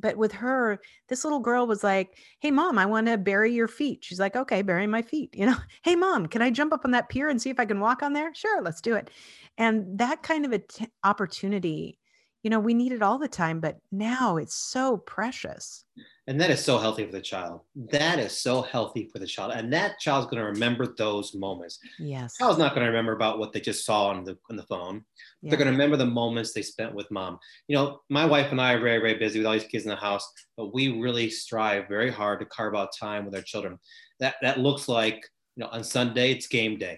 but 0.00 0.16
with 0.16 0.30
her, 0.32 0.78
this 1.08 1.24
little 1.24 1.40
girl 1.40 1.66
was 1.66 1.82
like, 1.82 2.18
Hey, 2.38 2.50
mom, 2.50 2.78
I 2.78 2.86
want 2.86 3.08
to 3.08 3.18
bury 3.18 3.52
your 3.52 3.66
feet. 3.68 4.04
She's 4.04 4.20
like, 4.20 4.36
Okay, 4.36 4.62
bury 4.62 4.86
my 4.86 5.02
feet. 5.02 5.34
You 5.38 5.46
know, 5.46 5.56
Hey, 5.82 5.96
mom, 5.96 6.26
can 6.26 6.42
I 6.42 6.50
jump 6.50 6.72
up 6.72 6.84
on 6.84 6.92
that 6.92 7.08
pier 7.08 7.28
and 7.28 7.40
see 7.40 7.50
if 7.50 7.58
I 7.60 7.66
can 7.66 7.80
walk 7.80 8.02
on 8.02 8.12
there? 8.12 8.32
Sure, 8.34 8.62
let's 8.62 8.80
do 8.80 8.94
it. 8.94 9.10
And 9.56 9.98
that 9.98 10.22
kind 10.22 10.44
of 10.44 10.52
a 10.52 10.58
t- 10.60 10.86
opportunity 11.04 11.98
you 12.42 12.50
know 12.50 12.60
we 12.60 12.74
need 12.74 12.92
it 12.92 13.02
all 13.02 13.18
the 13.18 13.28
time 13.28 13.58
but 13.60 13.78
now 13.90 14.36
it's 14.36 14.54
so 14.54 14.96
precious 14.98 15.84
And 16.28 16.38
that 16.40 16.50
is 16.50 16.62
so 16.62 16.76
healthy 16.78 17.06
for 17.06 17.12
the 17.12 17.22
child. 17.22 17.62
That 17.90 18.18
is 18.18 18.32
so 18.46 18.60
healthy 18.60 19.08
for 19.10 19.18
the 19.18 19.26
child. 19.26 19.52
And 19.56 19.72
that 19.72 19.98
child's 19.98 20.26
going 20.30 20.42
to 20.44 20.50
remember 20.54 20.84
those 20.86 21.34
moments. 21.34 21.78
yes 21.98 22.36
child's 22.36 22.58
not 22.58 22.74
going 22.74 22.84
to 22.84 22.90
remember 22.92 23.12
about 23.12 23.38
what 23.38 23.50
they 23.52 23.60
just 23.70 23.86
saw 23.88 24.08
on 24.08 24.24
the 24.24 24.36
on 24.50 24.56
the 24.56 24.68
phone. 24.72 24.96
Yeah. 25.40 25.48
They're 25.48 25.58
going 25.62 25.72
to 25.72 25.78
remember 25.78 25.96
the 25.96 26.12
moments 26.22 26.52
they 26.52 26.62
spent 26.62 26.94
with 26.94 27.10
mom. 27.10 27.38
You 27.68 27.76
know, 27.76 27.86
my 28.10 28.26
wife 28.34 28.52
and 28.52 28.60
I 28.60 28.74
are 28.74 28.80
very, 28.88 29.00
very 29.06 29.18
busy 29.24 29.38
with 29.38 29.46
all 29.46 29.54
these 29.58 29.72
kids 29.72 29.84
in 29.86 29.90
the 29.90 29.96
house, 30.10 30.26
but 30.58 30.74
we 30.76 31.00
really 31.06 31.30
strive 31.30 31.88
very 31.88 32.10
hard 32.20 32.40
to 32.40 32.46
carve 32.46 32.74
out 32.76 32.90
time 33.06 33.24
with 33.24 33.34
our 33.34 33.46
children. 33.52 33.78
That 34.20 34.34
that 34.42 34.60
looks 34.60 34.86
like, 34.86 35.18
you 35.56 35.60
know, 35.64 35.70
on 35.76 35.82
Sunday 35.82 36.32
it's 36.32 36.46
game 36.46 36.76
day. 36.78 36.96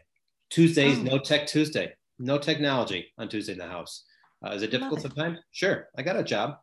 Tuesdays, 0.51 0.99
Oh. 0.99 1.03
no 1.13 1.19
tech 1.19 1.47
Tuesday, 1.47 1.95
no 2.19 2.37
technology 2.37 3.03
on 3.17 3.29
Tuesday 3.29 3.53
in 3.53 3.59
the 3.59 3.69
house. 3.79 4.05
Uh, 4.45 4.51
is 4.53 4.63
it 4.63 4.71
difficult 4.71 5.03
sometimes? 5.03 5.39
Sure, 5.53 5.89
I 5.97 6.03
got 6.03 6.17
a 6.17 6.25
job, 6.25 6.59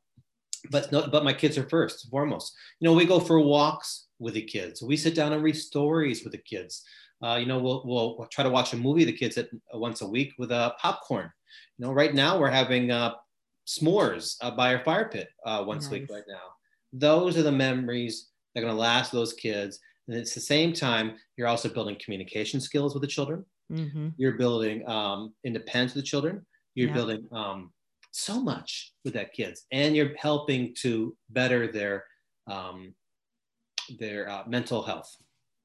but 0.72 0.92
no, 0.92 1.08
but 1.08 1.24
my 1.24 1.34
kids 1.34 1.58
are 1.58 1.70
first 1.70 2.06
and 2.06 2.12
foremost. 2.12 2.56
You 2.80 2.88
know, 2.88 2.94
we 2.94 3.06
go 3.06 3.20
for 3.20 3.40
walks 3.40 4.08
with 4.20 4.34
the 4.34 4.42
kids. 4.44 4.82
We 4.82 4.98
sit 4.98 5.16
down 5.16 5.34
and 5.34 5.44
read 5.44 5.56
stories 5.56 6.24
with 6.24 6.34
the 6.34 6.40
kids. 6.40 6.84
Uh, 7.24 7.36
you 7.36 7.46
know, 7.46 7.60
we'll, 7.60 7.84
we'll 7.86 8.28
try 8.32 8.44
to 8.44 8.50
watch 8.50 8.74
a 8.74 8.78
movie 8.78 9.04
the 9.04 9.14
kids 9.14 9.38
at 9.38 9.50
once 9.74 10.02
a 10.02 10.08
week 10.08 10.34
with 10.38 10.52
uh, 10.52 10.74
popcorn. 10.80 11.32
You 11.78 11.86
know, 11.86 11.92
right 11.94 12.14
now 12.14 12.40
we're 12.40 12.50
having 12.52 12.92
uh, 12.92 13.16
s'mores 13.68 14.38
uh, 14.42 14.52
by 14.52 14.74
our 14.76 14.84
fire 14.84 15.10
pit 15.10 15.30
uh, 15.46 15.64
once 15.66 15.90
a 15.92 15.94
week 15.96 16.08
right 16.10 16.24
now. 16.28 16.42
Those 16.94 17.38
are 17.38 17.44
the 17.44 17.52
memories 17.52 18.30
that 18.54 18.62
are 18.62 18.64
going 18.64 18.74
to 18.76 18.80
last 18.80 19.12
those 19.12 19.34
kids. 19.34 19.80
And 20.08 20.16
it's 20.18 20.34
the 20.34 20.42
same 20.42 20.74
time 20.74 21.18
you're 21.36 21.48
also 21.48 21.70
building 21.70 21.98
communication 22.04 22.62
skills 22.62 22.94
with 22.94 23.02
the 23.02 23.08
children. 23.08 23.46
hmm 23.70 24.10
You're 24.18 24.38
building 24.38 24.88
um, 24.88 25.36
independence 25.44 25.94
with 25.94 26.04
the 26.04 26.08
children. 26.08 26.46
You're 26.78 26.90
Yeah. 26.90 26.94
building 26.94 27.28
um, 27.34 27.74
so 28.12 28.42
much 28.42 28.94
with 29.06 29.16
that 29.16 29.34
kids, 29.34 29.66
and 29.74 29.96
you're 29.98 30.16
helping 30.18 30.76
to 30.84 31.18
better 31.30 31.72
their 31.72 32.06
um, 32.48 32.96
their 34.00 34.30
uh, 34.30 34.46
mental 34.48 34.84
health. 34.84 35.18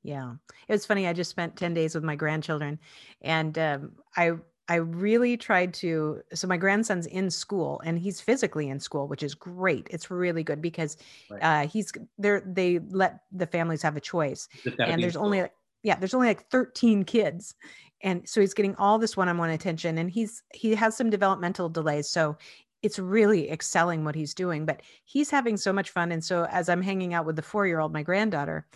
yeah 0.02 0.34
it 0.68 0.72
was 0.72 0.86
funny 0.86 1.06
i 1.06 1.12
just 1.12 1.30
spent 1.30 1.56
10 1.56 1.74
days 1.74 1.94
with 1.94 2.04
my 2.04 2.16
grandchildren 2.16 2.78
and 3.20 3.56
um, 3.58 3.96
i 4.16 4.32
i 4.68 4.74
really 4.76 5.36
tried 5.36 5.72
to 5.74 6.20
so 6.34 6.46
my 6.48 6.56
grandson's 6.56 7.06
in 7.06 7.30
school 7.30 7.80
and 7.84 7.98
he's 7.98 8.20
physically 8.20 8.68
in 8.68 8.80
school 8.80 9.06
which 9.06 9.22
is 9.22 9.34
great 9.34 9.86
it's 9.90 10.10
really 10.10 10.42
good 10.42 10.60
because 10.60 10.96
Right. 11.28 11.42
uh, 11.42 11.66
he's 11.66 11.92
there 12.18 12.40
they 12.46 12.78
let 12.90 13.20
the 13.30 13.46
families 13.46 13.82
have 13.82 13.96
a 13.96 14.00
choice 14.00 14.48
and 14.84 15.02
there's 15.02 15.16
only 15.16 15.42
like 15.42 15.54
yeah 15.84 15.96
there's 15.98 16.14
only 16.14 16.28
like 16.28 16.50
13 16.50 17.04
kids 17.04 17.54
and 18.02 18.28
so 18.28 18.40
he's 18.40 18.54
getting 18.54 18.74
all 18.76 18.98
this 18.98 19.16
one-on-one 19.16 19.50
attention 19.50 19.98
and 19.98 20.10
he's 20.10 20.42
he 20.52 20.74
has 20.74 20.96
some 20.96 21.10
developmental 21.10 21.68
delays 21.68 22.08
so 22.08 22.36
it's 22.82 22.98
really 22.98 23.50
excelling 23.50 24.04
what 24.04 24.14
he's 24.14 24.34
doing 24.34 24.66
but 24.66 24.82
he's 25.04 25.30
having 25.30 25.56
so 25.56 25.72
much 25.72 25.90
fun 25.90 26.12
and 26.12 26.24
so 26.24 26.46
as 26.50 26.68
i'm 26.68 26.82
hanging 26.82 27.14
out 27.14 27.26
with 27.26 27.36
the 27.36 27.42
four-year-old 27.42 27.92
my 27.92 28.02
granddaughter 28.02 28.66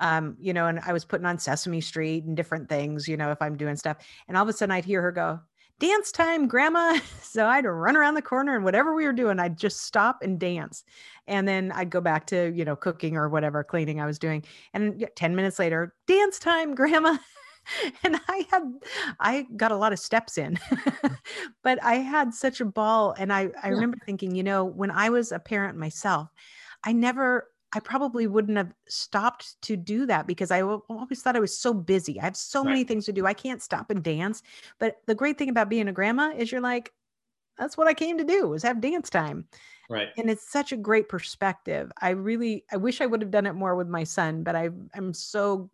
um 0.00 0.36
you 0.38 0.52
know 0.52 0.66
and 0.66 0.80
i 0.80 0.92
was 0.92 1.04
putting 1.04 1.26
on 1.26 1.38
sesame 1.38 1.80
street 1.80 2.24
and 2.24 2.36
different 2.36 2.68
things 2.68 3.08
you 3.08 3.16
know 3.16 3.30
if 3.30 3.40
i'm 3.40 3.56
doing 3.56 3.76
stuff 3.76 3.96
and 4.28 4.36
all 4.36 4.42
of 4.42 4.48
a 4.48 4.52
sudden 4.52 4.72
i'd 4.72 4.84
hear 4.84 5.02
her 5.02 5.12
go 5.12 5.40
dance 5.78 6.12
time, 6.12 6.48
grandma. 6.48 6.98
So 7.34 7.48
I'd 7.48 7.64
run 7.64 7.96
around 7.96 8.14
the 8.14 8.22
corner 8.22 8.54
and 8.54 8.62
whatever 8.62 8.94
we 8.94 9.04
were 9.04 9.12
doing, 9.12 9.40
I'd 9.40 9.58
just 9.58 9.82
stop 9.82 10.18
and 10.22 10.38
dance. 10.38 10.84
And 11.26 11.48
then 11.48 11.72
I'd 11.72 11.90
go 11.90 12.00
back 12.00 12.28
to, 12.28 12.52
you 12.54 12.64
know, 12.64 12.76
cooking 12.76 13.16
or 13.16 13.28
whatever 13.28 13.64
cleaning 13.64 14.00
I 14.00 14.06
was 14.06 14.20
doing. 14.20 14.44
And 14.72 15.04
10 15.16 15.34
minutes 15.34 15.58
later, 15.58 15.92
dance 16.06 16.38
time, 16.38 16.76
grandma. 16.76 17.16
and 18.04 18.20
I 18.28 18.46
had 18.50 18.62
I 19.20 19.46
got 19.56 19.72
a 19.72 19.76
lot 19.76 19.92
of 19.92 19.98
steps 19.98 20.38
in. 20.38 20.56
Mm. 20.56 21.16
but 21.62 21.82
I 21.82 21.96
had 21.96 22.34
such 22.34 22.60
a 22.60 22.64
ball 22.64 23.14
and 23.18 23.32
I 23.32 23.50
I 23.62 23.68
remember 23.68 23.98
thinking, 24.04 24.34
you 24.34 24.42
know, 24.42 24.64
when 24.64 24.90
I 24.90 25.10
was 25.10 25.32
a 25.32 25.38
parent 25.38 25.78
myself, 25.78 26.28
I 26.84 26.92
never 26.92 27.48
I 27.74 27.80
probably 27.80 28.28
wouldn't 28.28 28.56
have 28.56 28.72
stopped 28.88 29.60
to 29.62 29.76
do 29.76 30.06
that 30.06 30.28
because 30.28 30.52
I 30.52 30.62
always 30.62 31.22
thought 31.22 31.36
I 31.36 31.40
was 31.40 31.58
so 31.58 31.74
busy. 31.74 32.20
I 32.20 32.24
have 32.24 32.36
so 32.36 32.60
right. 32.60 32.70
many 32.70 32.84
things 32.84 33.04
to 33.06 33.12
do. 33.12 33.26
I 33.26 33.34
can't 33.34 33.60
stop 33.60 33.90
and 33.90 34.02
dance. 34.02 34.42
But 34.78 34.98
the 35.06 35.14
great 35.14 35.38
thing 35.38 35.48
about 35.48 35.68
being 35.68 35.88
a 35.88 35.92
grandma 35.92 36.32
is 36.36 36.52
you're 36.52 36.60
like, 36.60 36.92
that's 37.58 37.76
what 37.76 37.88
I 37.88 37.94
came 37.94 38.16
to 38.18 38.24
do 38.24 38.48
was 38.48 38.62
have 38.62 38.80
dance 38.80 39.10
time. 39.10 39.46
Right. 39.90 40.08
And 40.16 40.30
it's 40.30 40.50
such 40.50 40.72
a 40.72 40.76
great 40.76 41.08
perspective. 41.08 41.90
I 42.00 42.10
really 42.10 42.64
I 42.72 42.76
wish 42.76 43.00
I 43.00 43.06
would 43.06 43.20
have 43.20 43.30
done 43.30 43.46
it 43.46 43.54
more 43.54 43.74
with 43.74 43.88
my 43.88 44.04
son, 44.04 44.42
but 44.42 44.56
I 44.56 44.70
I'm 44.94 45.12
so 45.12 45.70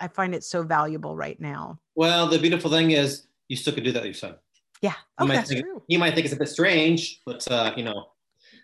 I 0.00 0.08
find 0.08 0.34
it 0.34 0.44
so 0.44 0.62
valuable 0.62 1.16
right 1.16 1.40
now. 1.40 1.80
Well, 1.94 2.28
the 2.28 2.38
beautiful 2.38 2.70
thing 2.70 2.92
is 2.92 3.26
you 3.48 3.56
still 3.56 3.74
can 3.74 3.84
do 3.84 3.92
that 3.92 4.00
with 4.00 4.06
your 4.06 4.14
son. 4.14 4.36
Yeah. 4.80 4.94
Oh, 5.18 5.26
that's 5.26 5.48
think, 5.50 5.64
true. 5.64 5.82
You 5.88 5.98
might 5.98 6.14
think 6.14 6.26
it's 6.26 6.34
a 6.34 6.38
bit 6.38 6.48
strange, 6.48 7.20
but 7.26 7.50
uh, 7.50 7.72
you 7.76 7.82
know, 7.82 8.06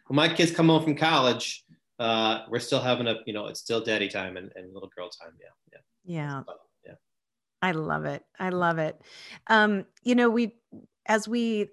when 0.07 0.17
my 0.17 0.29
kids 0.29 0.51
come 0.53 0.69
home 0.69 0.83
from 0.83 0.95
college, 0.95 1.65
uh, 1.99 2.43
we're 2.49 2.61
still 2.61 2.81
having 2.81 3.07
a, 3.07 3.17
you 3.27 3.33
know, 3.33 3.47
it's 3.47 3.61
still 3.61 3.83
daddy 3.83 4.09
time 4.09 4.37
and, 4.37 4.53
and 4.55 4.73
little 4.73 4.91
girl 4.97 5.09
time. 5.09 5.33
Yeah. 5.41 5.49
Yeah. 5.73 5.79
Yeah. 6.05 6.43
yeah. 6.87 6.93
I 7.63 7.73
love 7.73 8.05
it. 8.05 8.23
I 8.39 8.51
love 8.51 8.79
it. 8.79 9.01
Um, 9.49 9.87
you 10.03 10.15
know, 10.15 10.29
we, 10.29 10.57
as 11.07 11.27
we, 11.27 11.71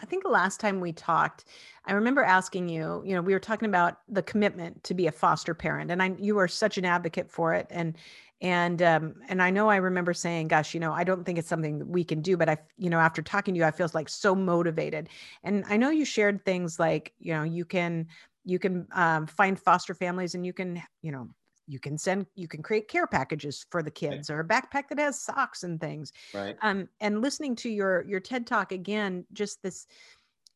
I 0.00 0.06
think 0.06 0.22
the 0.22 0.30
last 0.30 0.60
time 0.60 0.80
we 0.80 0.92
talked, 0.92 1.46
I 1.86 1.92
remember 1.92 2.22
asking 2.22 2.68
you, 2.68 3.02
you 3.04 3.14
know, 3.14 3.22
we 3.22 3.32
were 3.32 3.40
talking 3.40 3.68
about 3.68 3.98
the 4.08 4.22
commitment 4.22 4.84
to 4.84 4.94
be 4.94 5.06
a 5.06 5.12
foster 5.12 5.54
parent 5.54 5.90
and 5.90 6.02
I, 6.02 6.14
you 6.18 6.38
are 6.38 6.48
such 6.48 6.78
an 6.78 6.84
advocate 6.84 7.30
for 7.30 7.54
it. 7.54 7.66
And, 7.70 7.96
and, 8.44 8.82
um, 8.82 9.14
and 9.28 9.42
I 9.42 9.50
know 9.50 9.70
I 9.70 9.76
remember 9.76 10.12
saying, 10.12 10.48
gosh, 10.48 10.74
you 10.74 10.80
know, 10.80 10.92
I 10.92 11.02
don't 11.02 11.24
think 11.24 11.38
it's 11.38 11.48
something 11.48 11.78
that 11.78 11.88
we 11.88 12.04
can 12.04 12.20
do, 12.20 12.36
but 12.36 12.48
I, 12.48 12.58
you 12.76 12.90
know, 12.90 13.00
after 13.00 13.22
talking 13.22 13.54
to 13.54 13.58
you, 13.58 13.64
I 13.64 13.70
feel 13.70 13.90
like 13.94 14.08
so 14.08 14.34
motivated. 14.34 15.08
And 15.42 15.64
I 15.68 15.78
know 15.78 15.88
you 15.88 16.04
shared 16.04 16.44
things 16.44 16.78
like, 16.78 17.14
you 17.18 17.32
know, 17.32 17.42
you 17.42 17.64
can, 17.64 18.06
you 18.44 18.58
can 18.58 18.86
um, 18.92 19.26
find 19.26 19.58
foster 19.58 19.94
families 19.94 20.34
and 20.34 20.44
you 20.44 20.52
can 20.52 20.82
you 21.02 21.10
know 21.10 21.28
you 21.66 21.80
can 21.80 21.96
send 21.96 22.26
you 22.34 22.46
can 22.46 22.62
create 22.62 22.88
care 22.88 23.06
packages 23.06 23.64
for 23.70 23.82
the 23.82 23.90
kids 23.90 24.28
or 24.28 24.40
a 24.40 24.44
backpack 24.44 24.88
that 24.88 24.98
has 24.98 25.18
socks 25.18 25.62
and 25.62 25.80
things. 25.80 26.12
Right. 26.34 26.56
Um 26.60 26.88
and 27.00 27.22
listening 27.22 27.56
to 27.56 27.70
your 27.70 28.04
your 28.06 28.20
ted 28.20 28.46
talk 28.46 28.70
again 28.72 29.24
just 29.32 29.62
this 29.62 29.86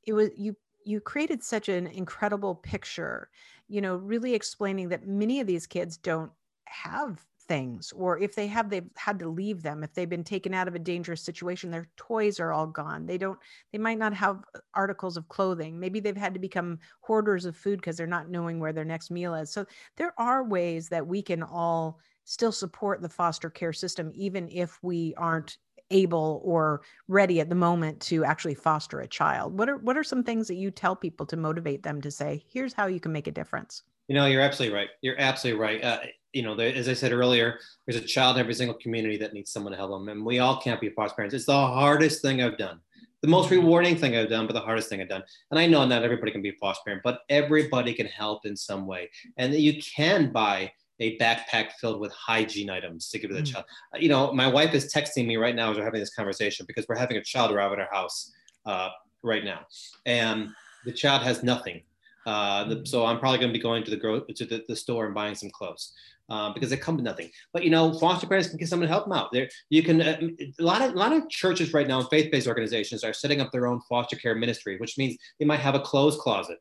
it 0.06 0.12
was 0.12 0.28
you 0.36 0.54
you 0.84 1.00
created 1.00 1.42
such 1.42 1.68
an 1.68 1.86
incredible 1.86 2.54
picture 2.54 3.30
you 3.68 3.80
know 3.80 3.96
really 3.96 4.34
explaining 4.34 4.90
that 4.90 5.06
many 5.06 5.40
of 5.40 5.46
these 5.46 5.66
kids 5.66 5.96
don't 5.96 6.30
have 6.66 7.24
things 7.48 7.92
or 7.96 8.18
if 8.18 8.34
they 8.34 8.46
have 8.46 8.68
they've 8.68 8.90
had 8.96 9.18
to 9.18 9.28
leave 9.28 9.62
them 9.62 9.82
if 9.82 9.94
they've 9.94 10.10
been 10.10 10.22
taken 10.22 10.52
out 10.52 10.68
of 10.68 10.74
a 10.74 10.78
dangerous 10.78 11.22
situation 11.22 11.70
their 11.70 11.88
toys 11.96 12.38
are 12.38 12.52
all 12.52 12.66
gone. 12.66 13.06
They 13.06 13.18
don't 13.18 13.38
they 13.72 13.78
might 13.78 13.98
not 13.98 14.14
have 14.14 14.44
uh, 14.54 14.60
articles 14.74 15.16
of 15.16 15.28
clothing. 15.28 15.80
Maybe 15.80 15.98
they've 15.98 16.16
had 16.16 16.34
to 16.34 16.40
become 16.40 16.78
hoarders 17.00 17.46
of 17.46 17.56
food 17.56 17.80
because 17.80 17.96
they're 17.96 18.06
not 18.06 18.28
knowing 18.30 18.60
where 18.60 18.72
their 18.72 18.84
next 18.84 19.10
meal 19.10 19.34
is. 19.34 19.50
So 19.50 19.64
there 19.96 20.12
are 20.18 20.44
ways 20.44 20.88
that 20.90 21.06
we 21.06 21.22
can 21.22 21.42
all 21.42 21.98
still 22.24 22.52
support 22.52 23.00
the 23.00 23.08
foster 23.08 23.48
care 23.48 23.72
system 23.72 24.12
even 24.14 24.48
if 24.50 24.78
we 24.82 25.14
aren't 25.16 25.56
able 25.90 26.42
or 26.44 26.82
ready 27.08 27.40
at 27.40 27.48
the 27.48 27.54
moment 27.54 27.98
to 28.00 28.22
actually 28.24 28.54
foster 28.54 29.00
a 29.00 29.08
child. 29.08 29.58
What 29.58 29.70
are 29.70 29.78
what 29.78 29.96
are 29.96 30.04
some 30.04 30.22
things 30.22 30.48
that 30.48 30.56
you 30.56 30.70
tell 30.70 30.94
people 30.94 31.24
to 31.26 31.36
motivate 31.36 31.82
them 31.82 32.02
to 32.02 32.10
say 32.10 32.44
here's 32.52 32.74
how 32.74 32.86
you 32.86 33.00
can 33.00 33.12
make 33.12 33.26
a 33.26 33.32
difference 33.32 33.82
you 34.08 34.14
know 34.14 34.26
you're 34.26 34.42
absolutely 34.42 34.74
right 34.74 34.88
you're 35.00 35.18
absolutely 35.20 35.60
right 35.60 35.84
uh, 35.84 35.98
you 36.32 36.42
know, 36.42 36.54
there, 36.54 36.74
as 36.74 36.88
I 36.88 36.92
said 36.92 37.12
earlier, 37.12 37.58
there's 37.86 38.00
a 38.00 38.04
child 38.04 38.36
in 38.36 38.40
every 38.40 38.54
single 38.54 38.76
community 38.78 39.16
that 39.18 39.32
needs 39.32 39.50
someone 39.50 39.72
to 39.72 39.76
help 39.76 39.90
them, 39.90 40.08
and 40.08 40.24
we 40.24 40.38
all 40.38 40.60
can't 40.60 40.80
be 40.80 40.90
foster 40.90 41.16
parents. 41.16 41.34
It's 41.34 41.46
the 41.46 41.52
hardest 41.52 42.22
thing 42.22 42.42
I've 42.42 42.58
done, 42.58 42.80
the 43.22 43.28
most 43.28 43.46
mm-hmm. 43.46 43.64
rewarding 43.64 43.96
thing 43.96 44.16
I've 44.16 44.28
done, 44.28 44.46
but 44.46 44.52
the 44.52 44.60
hardest 44.60 44.88
thing 44.88 45.00
I've 45.00 45.08
done. 45.08 45.22
And 45.50 45.58
I 45.58 45.66
know 45.66 45.84
not 45.86 46.02
everybody 46.02 46.30
can 46.30 46.42
be 46.42 46.50
a 46.50 46.54
foster 46.60 46.82
parent, 46.84 47.02
but 47.02 47.20
everybody 47.28 47.94
can 47.94 48.06
help 48.06 48.44
in 48.44 48.56
some 48.56 48.86
way, 48.86 49.10
and 49.36 49.54
you 49.54 49.80
can 49.80 50.30
buy 50.30 50.70
a 51.00 51.16
backpack 51.18 51.72
filled 51.80 52.00
with 52.00 52.12
hygiene 52.12 52.70
items 52.70 53.08
to 53.08 53.18
give 53.18 53.30
to 53.30 53.36
the 53.36 53.42
mm. 53.42 53.52
child. 53.52 53.64
Uh, 53.94 53.98
you 53.98 54.08
know, 54.08 54.32
my 54.32 54.48
wife 54.48 54.74
is 54.74 54.92
texting 54.92 55.26
me 55.26 55.36
right 55.36 55.54
now 55.54 55.70
as 55.70 55.76
we're 55.76 55.84
having 55.84 56.00
this 56.00 56.14
conversation 56.14 56.66
because 56.66 56.86
we're 56.88 56.96
having 56.96 57.16
a 57.16 57.22
child 57.22 57.52
arrive 57.52 57.72
at 57.72 57.78
our 57.78 57.88
house 57.92 58.32
uh, 58.66 58.90
right 59.22 59.44
now, 59.44 59.60
and 60.04 60.50
the 60.84 60.92
child 60.92 61.22
has 61.22 61.42
nothing. 61.42 61.82
Uh, 62.26 62.64
the, 62.64 62.82
so 62.84 63.06
I'm 63.06 63.18
probably 63.18 63.38
going 63.38 63.52
to 63.52 63.58
be 63.58 63.62
going 63.62 63.84
to 63.84 63.90
the, 63.90 63.96
gro- 63.96 64.20
to 64.20 64.44
the, 64.44 64.64
the 64.68 64.76
store 64.76 65.06
and 65.06 65.14
buying 65.14 65.34
some 65.34 65.50
clothes 65.50 65.94
um, 66.28 66.52
because 66.54 66.70
they 66.70 66.76
come 66.76 66.96
with 66.96 67.04
nothing. 67.04 67.30
But 67.52 67.64
you 67.64 67.70
know, 67.70 67.92
foster 67.98 68.26
parents 68.26 68.48
can 68.48 68.58
get 68.58 68.68
someone 68.68 68.88
to 68.88 68.92
help 68.92 69.04
them 69.04 69.12
out. 69.12 69.32
There, 69.32 69.48
you 69.70 69.82
can. 69.82 70.00
Uh, 70.00 70.18
a 70.58 70.62
lot 70.62 70.82
of 70.82 70.94
a 70.94 70.98
lot 70.98 71.12
of 71.12 71.28
churches 71.28 71.72
right 71.72 71.88
now, 71.88 72.02
faith-based 72.02 72.46
organizations, 72.46 73.04
are 73.04 73.12
setting 73.12 73.40
up 73.40 73.50
their 73.52 73.66
own 73.66 73.80
foster 73.88 74.16
care 74.16 74.34
ministry, 74.34 74.76
which 74.78 74.98
means 74.98 75.16
they 75.38 75.46
might 75.46 75.60
have 75.60 75.74
a 75.74 75.80
clothes 75.80 76.16
closet 76.16 76.58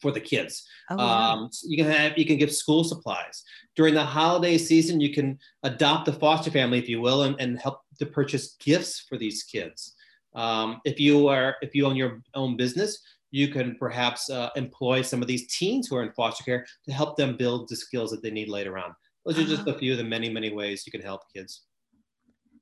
for 0.00 0.10
the 0.10 0.20
kids. 0.20 0.66
Oh, 0.90 0.96
yeah. 0.98 1.30
um, 1.30 1.50
you 1.64 1.76
can 1.82 1.90
have 1.90 2.18
you 2.18 2.26
can 2.26 2.36
give 2.36 2.52
school 2.52 2.84
supplies 2.84 3.42
during 3.74 3.94
the 3.94 4.04
holiday 4.04 4.58
season. 4.58 5.00
You 5.00 5.14
can 5.14 5.38
adopt 5.62 6.08
a 6.08 6.12
foster 6.12 6.50
family, 6.50 6.78
if 6.78 6.88
you 6.88 7.00
will, 7.00 7.22
and, 7.22 7.36
and 7.40 7.58
help 7.58 7.80
to 7.98 8.06
purchase 8.06 8.56
gifts 8.60 9.00
for 9.08 9.16
these 9.16 9.42
kids. 9.44 9.94
Um, 10.34 10.80
if 10.84 11.00
you 11.00 11.28
are 11.28 11.56
if 11.62 11.74
you 11.74 11.86
own 11.86 11.96
your 11.96 12.20
own 12.34 12.56
business, 12.56 13.00
you 13.34 13.48
can 13.48 13.74
perhaps 13.80 14.30
uh, 14.30 14.48
employ 14.54 15.02
some 15.02 15.20
of 15.20 15.26
these 15.26 15.48
teens 15.48 15.88
who 15.88 15.96
are 15.96 16.04
in 16.04 16.12
foster 16.12 16.44
care 16.44 16.64
to 16.84 16.92
help 16.92 17.16
them 17.16 17.36
build 17.36 17.68
the 17.68 17.74
skills 17.74 18.12
that 18.12 18.22
they 18.22 18.30
need 18.30 18.48
later 18.48 18.78
on. 18.78 18.94
Those 19.26 19.40
are 19.40 19.44
just 19.44 19.62
uh-huh. 19.62 19.72
a 19.72 19.78
few 19.78 19.90
of 19.90 19.98
the 19.98 20.04
many, 20.04 20.30
many 20.30 20.52
ways 20.52 20.84
you 20.86 20.92
can 20.92 21.00
help 21.00 21.22
kids. 21.34 21.62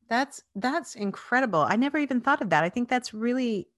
That's 0.09 0.43
that's 0.55 0.95
incredible. 0.95 1.61
I 1.61 1.77
never 1.77 1.99
even 1.99 2.23
thought 2.23 2.41
of 2.41 2.49
that. 2.51 2.65
I 2.65 2.71
think 2.71 2.89
that's 2.89 3.13
really, 3.13 3.69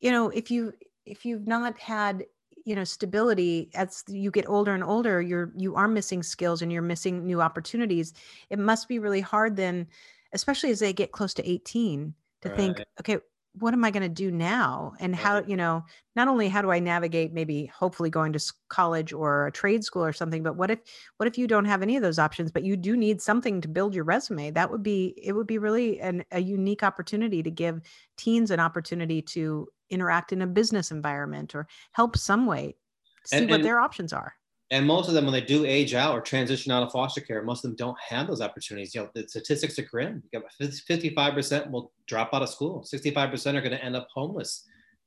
you 0.00 0.10
know, 0.10 0.30
if 0.30 0.50
you 0.50 0.72
if 1.06 1.24
you've 1.24 1.46
not 1.46 1.78
had 1.78 2.24
you 2.64 2.74
know 2.74 2.84
stability 2.84 3.70
as 3.74 4.02
you 4.08 4.32
get 4.32 4.46
older 4.48 4.74
and 4.74 4.84
older 4.84 5.22
you're 5.22 5.50
you 5.56 5.74
are 5.76 5.88
missing 5.88 6.22
skills 6.22 6.60
and 6.60 6.70
you're 6.70 6.82
missing 6.82 7.26
new 7.26 7.40
opportunities 7.40 8.12
it 8.50 8.58
must 8.58 8.86
be 8.86 8.98
really 8.98 9.22
hard 9.22 9.56
then 9.56 9.86
especially 10.34 10.70
as 10.70 10.78
they 10.78 10.92
get 10.92 11.10
close 11.10 11.32
to 11.32 11.50
18 11.50 12.12
to 12.42 12.48
right. 12.48 12.56
think 12.58 12.82
okay 13.00 13.16
what 13.54 13.74
am 13.74 13.84
I 13.84 13.90
going 13.90 14.02
to 14.02 14.08
do 14.08 14.30
now? 14.30 14.92
And 15.00 15.14
how, 15.14 15.42
you 15.42 15.56
know, 15.56 15.84
not 16.14 16.28
only 16.28 16.48
how 16.48 16.62
do 16.62 16.70
I 16.70 16.78
navigate 16.78 17.32
maybe 17.32 17.66
hopefully 17.66 18.08
going 18.08 18.32
to 18.32 18.52
college 18.68 19.12
or 19.12 19.48
a 19.48 19.52
trade 19.52 19.82
school 19.82 20.04
or 20.04 20.12
something, 20.12 20.42
but 20.42 20.56
what 20.56 20.70
if, 20.70 20.78
what 21.16 21.26
if 21.26 21.36
you 21.36 21.46
don't 21.46 21.64
have 21.64 21.82
any 21.82 21.96
of 21.96 22.02
those 22.02 22.18
options, 22.18 22.52
but 22.52 22.62
you 22.62 22.76
do 22.76 22.96
need 22.96 23.20
something 23.20 23.60
to 23.60 23.68
build 23.68 23.94
your 23.94 24.04
resume? 24.04 24.52
That 24.52 24.70
would 24.70 24.82
be, 24.82 25.14
it 25.20 25.32
would 25.32 25.48
be 25.48 25.58
really 25.58 26.00
an, 26.00 26.24
a 26.30 26.40
unique 26.40 26.84
opportunity 26.84 27.42
to 27.42 27.50
give 27.50 27.80
teens 28.16 28.50
an 28.52 28.60
opportunity 28.60 29.20
to 29.22 29.68
interact 29.90 30.32
in 30.32 30.42
a 30.42 30.46
business 30.46 30.92
environment 30.92 31.54
or 31.54 31.66
help 31.92 32.16
some 32.16 32.46
way, 32.46 32.76
see 33.24 33.38
and, 33.38 33.50
what 33.50 33.56
and, 33.56 33.64
their 33.64 33.80
options 33.80 34.12
are 34.12 34.34
and 34.70 34.86
most 34.86 35.08
of 35.08 35.14
them 35.14 35.24
when 35.24 35.32
they 35.32 35.40
do 35.40 35.64
age 35.64 35.94
out 35.94 36.14
or 36.14 36.20
transition 36.20 36.70
out 36.70 36.82
of 36.82 36.92
foster 36.92 37.20
care 37.20 37.42
most 37.42 37.64
of 37.64 37.70
them 37.70 37.76
don't 37.76 37.98
have 38.00 38.26
those 38.26 38.40
opportunities. 38.40 38.94
You 38.94 39.02
know 39.02 39.10
the 39.14 39.28
statistics 39.28 39.78
are 39.78 39.82
grim. 39.82 40.22
55% 40.34 41.70
will 41.70 41.92
drop 42.06 42.30
out 42.32 42.42
of 42.42 42.48
school. 42.48 42.86
65% 42.92 43.54
are 43.54 43.60
going 43.60 43.72
to 43.72 43.84
end 43.84 43.96
up 43.96 44.08
homeless. 44.14 44.66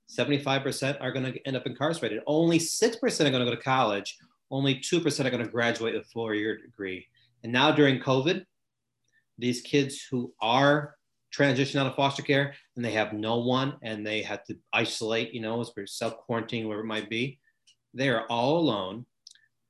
75% 0.09 0.97
are 1.01 1.11
going 1.11 1.31
to 1.31 1.47
end 1.47 1.55
up 1.55 1.65
incarcerated. 1.65 2.21
Only 2.27 2.59
6% 2.59 2.93
are 2.93 3.31
going 3.31 3.45
to 3.45 3.45
go 3.45 3.55
to 3.55 3.57
college. 3.57 4.17
Only 4.51 4.75
2% 4.75 5.25
are 5.25 5.29
going 5.29 5.43
to 5.43 5.49
graduate 5.49 5.93
with 5.93 6.03
a 6.03 6.09
four-year 6.09 6.57
degree. 6.57 7.07
And 7.43 7.51
now 7.51 7.71
during 7.71 7.99
covid 7.99 8.45
these 9.37 9.61
kids 9.61 10.05
who 10.09 10.33
are 10.41 10.95
transition 11.31 11.79
out 11.79 11.87
of 11.87 11.95
foster 11.95 12.21
care 12.21 12.53
and 12.75 12.85
they 12.85 12.91
have 12.91 13.13
no 13.13 13.39
one 13.39 13.75
and 13.81 14.05
they 14.05 14.21
have 14.21 14.43
to 14.43 14.55
isolate 14.71 15.33
you 15.33 15.41
know 15.41 15.63
self-quarantine 15.85 16.67
wherever 16.67 16.83
it 16.83 16.87
might 16.87 17.09
be 17.09 17.39
they 17.93 18.09
are 18.09 18.27
all 18.27 18.59
alone 18.59 19.05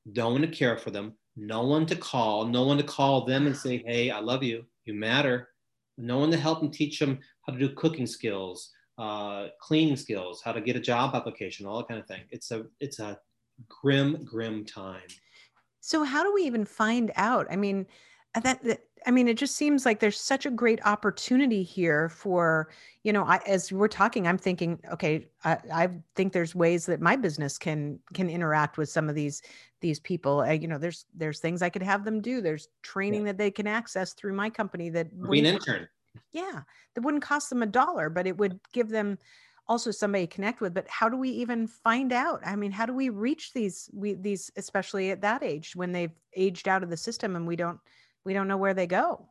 no 0.06 0.30
one 0.30 0.42
to 0.42 0.48
care 0.48 0.76
for 0.76 0.90
them, 0.90 1.14
no 1.36 1.62
one 1.62 1.86
to 1.86 1.96
call, 1.96 2.44
no 2.44 2.64
one 2.64 2.78
to 2.78 2.84
call 2.84 3.24
them 3.24 3.46
and 3.46 3.56
say, 3.56 3.82
hey, 3.86 4.10
I 4.10 4.20
love 4.20 4.42
you, 4.42 4.64
you 4.84 4.94
matter. 4.94 5.48
No 5.96 6.18
one 6.18 6.30
to 6.32 6.36
help 6.36 6.60
them 6.60 6.70
teach 6.70 6.98
them 6.98 7.20
how 7.42 7.52
to 7.52 7.58
do 7.58 7.74
cooking 7.74 8.06
skills, 8.06 8.72
uh, 8.98 9.48
cleaning 9.60 9.96
skills, 9.96 10.42
how 10.44 10.52
to 10.52 10.60
get 10.60 10.76
a 10.76 10.80
job 10.80 11.14
application, 11.14 11.66
all 11.66 11.78
that 11.78 11.88
kind 11.88 12.00
of 12.00 12.06
thing. 12.06 12.22
It's 12.30 12.50
a 12.50 12.64
it's 12.80 12.98
a 12.98 13.18
grim, 13.68 14.24
grim 14.24 14.64
time. 14.64 15.08
So 15.80 16.02
how 16.02 16.24
do 16.24 16.32
we 16.32 16.42
even 16.42 16.64
find 16.64 17.12
out? 17.14 17.46
I 17.50 17.56
mean, 17.56 17.86
that, 18.34 18.62
that 18.64 18.80
I 19.06 19.10
mean, 19.10 19.28
it 19.28 19.36
just 19.36 19.56
seems 19.56 19.84
like 19.84 20.00
there's 20.00 20.18
such 20.18 20.46
a 20.46 20.50
great 20.50 20.84
opportunity 20.86 21.62
here 21.62 22.08
for, 22.08 22.70
you 23.02 23.12
know, 23.12 23.24
I, 23.24 23.40
as 23.46 23.70
we're 23.70 23.88
talking, 23.88 24.26
I'm 24.26 24.38
thinking, 24.38 24.80
okay, 24.92 25.28
I, 25.44 25.58
I 25.72 25.88
think 26.14 26.32
there's 26.32 26.54
ways 26.54 26.86
that 26.86 27.00
my 27.00 27.16
business 27.16 27.58
can 27.58 27.98
can 28.14 28.30
interact 28.30 28.78
with 28.78 28.88
some 28.88 29.08
of 29.08 29.14
these 29.14 29.42
these 29.80 30.00
people. 30.00 30.40
I, 30.40 30.52
you 30.52 30.68
know, 30.68 30.78
there's 30.78 31.04
there's 31.14 31.40
things 31.40 31.60
I 31.60 31.70
could 31.70 31.82
have 31.82 32.04
them 32.04 32.20
do. 32.20 32.40
There's 32.40 32.68
training 32.82 33.22
yeah. 33.22 33.32
that 33.32 33.38
they 33.38 33.50
can 33.50 33.66
access 33.66 34.14
through 34.14 34.32
my 34.32 34.48
company 34.48 34.88
that 34.90 35.08
be 35.30 35.40
an 35.40 35.46
intern. 35.46 35.88
Yeah, 36.32 36.62
that 36.94 37.00
wouldn't 37.02 37.22
cost 37.22 37.50
them 37.50 37.62
a 37.62 37.66
dollar, 37.66 38.08
but 38.08 38.26
it 38.26 38.38
would 38.38 38.58
give 38.72 38.88
them 38.88 39.18
also 39.66 39.90
somebody 39.90 40.26
to 40.26 40.34
connect 40.34 40.60
with. 40.60 40.74
But 40.74 40.88
how 40.88 41.08
do 41.08 41.16
we 41.16 41.30
even 41.30 41.66
find 41.66 42.12
out? 42.12 42.40
I 42.44 42.56
mean, 42.56 42.72
how 42.72 42.86
do 42.86 42.94
we 42.94 43.08
reach 43.08 43.52
these 43.52 43.90
we 43.92 44.14
these 44.14 44.50
especially 44.56 45.10
at 45.10 45.20
that 45.22 45.42
age 45.42 45.76
when 45.76 45.92
they've 45.92 46.14
aged 46.34 46.68
out 46.68 46.82
of 46.82 46.90
the 46.90 46.96
system 46.96 47.36
and 47.36 47.46
we 47.46 47.56
don't 47.56 47.78
we 48.24 48.32
don't 48.34 48.48
know 48.48 48.56
where 48.56 48.74
they 48.74 48.86
go? 48.86 49.28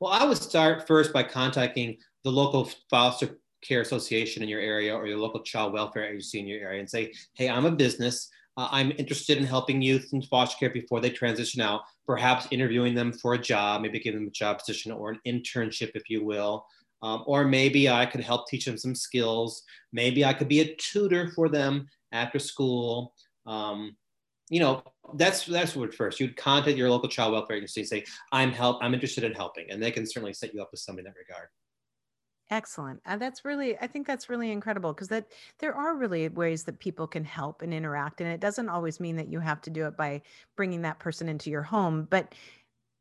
Well, 0.00 0.12
I 0.12 0.24
would 0.24 0.38
start 0.38 0.86
first 0.86 1.12
by 1.12 1.22
contacting 1.22 1.96
the 2.22 2.30
local 2.30 2.70
foster 2.90 3.38
care 3.62 3.80
association 3.80 4.42
in 4.42 4.48
your 4.48 4.60
area 4.60 4.94
or 4.94 5.06
your 5.06 5.18
local 5.18 5.40
child 5.40 5.72
welfare 5.72 6.04
agency 6.04 6.38
in 6.38 6.46
your 6.46 6.60
area 6.60 6.80
and 6.80 6.90
say, 6.90 7.12
hey, 7.34 7.48
I'm 7.48 7.64
a 7.64 7.70
business. 7.70 8.28
Uh, 8.56 8.68
I'm 8.70 8.92
interested 8.98 9.38
in 9.38 9.44
helping 9.44 9.82
youth 9.82 10.10
in 10.12 10.22
foster 10.22 10.56
care 10.58 10.70
before 10.70 11.00
they 11.00 11.10
transition 11.10 11.60
out, 11.60 11.82
perhaps 12.06 12.46
interviewing 12.50 12.94
them 12.94 13.12
for 13.12 13.34
a 13.34 13.38
job, 13.38 13.82
maybe 13.82 13.98
giving 13.98 14.20
them 14.20 14.28
a 14.28 14.32
job 14.32 14.58
position 14.58 14.92
or 14.92 15.10
an 15.10 15.20
internship, 15.26 15.90
if 15.94 16.08
you 16.08 16.24
will. 16.24 16.66
Um, 17.02 17.24
or 17.26 17.44
maybe 17.44 17.88
I 17.88 18.06
could 18.06 18.22
help 18.22 18.48
teach 18.48 18.64
them 18.64 18.78
some 18.78 18.94
skills. 18.94 19.62
Maybe 19.92 20.24
I 20.24 20.32
could 20.32 20.48
be 20.48 20.60
a 20.60 20.74
tutor 20.76 21.30
for 21.34 21.48
them 21.48 21.86
after 22.12 22.38
school. 22.38 23.12
Um, 23.46 23.96
you 24.50 24.60
know, 24.60 24.82
that's 25.14 25.46
that's 25.46 25.74
what 25.76 25.94
first. 25.94 26.20
You'd 26.20 26.36
contact 26.36 26.76
your 26.76 26.90
local 26.90 27.08
child 27.08 27.32
welfare 27.32 27.56
agency 27.56 27.80
and 27.80 27.88
say, 27.88 28.04
"I'm 28.32 28.52
help. 28.52 28.82
I'm 28.82 28.94
interested 28.94 29.24
in 29.24 29.32
helping," 29.32 29.70
and 29.70 29.82
they 29.82 29.90
can 29.90 30.06
certainly 30.06 30.34
set 30.34 30.54
you 30.54 30.62
up 30.62 30.70
with 30.70 30.80
somebody 30.80 31.06
in 31.06 31.12
that 31.12 31.18
regard. 31.18 31.48
Excellent. 32.50 33.00
And 33.06 33.20
that's 33.20 33.44
really, 33.44 33.78
I 33.78 33.86
think 33.86 34.06
that's 34.06 34.28
really 34.28 34.50
incredible 34.50 34.92
because 34.92 35.08
that 35.08 35.32
there 35.60 35.74
are 35.74 35.96
really 35.96 36.28
ways 36.28 36.64
that 36.64 36.78
people 36.78 37.06
can 37.06 37.24
help 37.24 37.62
and 37.62 37.72
interact. 37.72 38.20
And 38.20 38.30
it 38.30 38.40
doesn't 38.40 38.68
always 38.68 39.00
mean 39.00 39.16
that 39.16 39.28
you 39.28 39.40
have 39.40 39.62
to 39.62 39.70
do 39.70 39.86
it 39.86 39.96
by 39.96 40.22
bringing 40.54 40.82
that 40.82 40.98
person 40.98 41.28
into 41.28 41.50
your 41.50 41.62
home. 41.62 42.06
But 42.10 42.34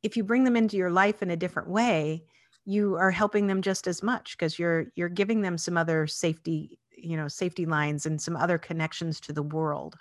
if 0.02 0.16
you 0.16 0.24
bring 0.24 0.46
them 0.46 0.56
into 0.56 0.78
your 0.78 0.92
life 0.92 1.22
in 1.22 1.30
a 1.30 1.36
different 1.36 1.70
way, 1.70 2.26
you 2.66 2.96
are 2.96 3.12
helping 3.12 3.48
them 3.48 3.62
just 3.62 3.86
as 3.88 4.02
much 4.02 4.38
because 4.38 4.58
you're 4.58 4.88
you're 4.96 5.10
giving 5.10 5.42
them 5.42 5.58
some 5.58 5.78
other 5.78 6.08
safety, 6.08 6.80
you 6.98 7.18
know, 7.18 7.28
safety 7.28 7.66
lines 7.66 8.06
and 8.06 8.22
some 8.22 8.38
other 8.38 8.58
connections 8.58 9.20
to 9.22 9.34
the 9.34 9.44
world. 9.44 9.98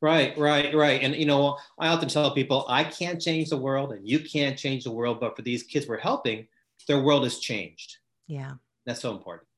Right, 0.00 0.36
right, 0.38 0.74
right. 0.74 1.02
And 1.02 1.14
you 1.14 1.26
know, 1.26 1.58
I 1.78 1.88
often 1.88 2.08
tell 2.08 2.34
people 2.34 2.64
I 2.68 2.84
can't 2.84 3.20
change 3.20 3.50
the 3.50 3.56
world 3.56 3.92
and 3.92 4.06
you 4.06 4.20
can't 4.20 4.58
change 4.58 4.84
the 4.84 4.90
world, 4.90 5.20
but 5.20 5.36
for 5.36 5.42
these 5.42 5.62
kids 5.62 5.86
we're 5.86 5.98
helping, 5.98 6.46
their 6.86 7.00
world 7.00 7.24
has 7.24 7.38
changed. 7.38 7.98
Yeah. 8.26 8.52
That's 8.86 9.00
so 9.00 9.12
important. 9.12 9.48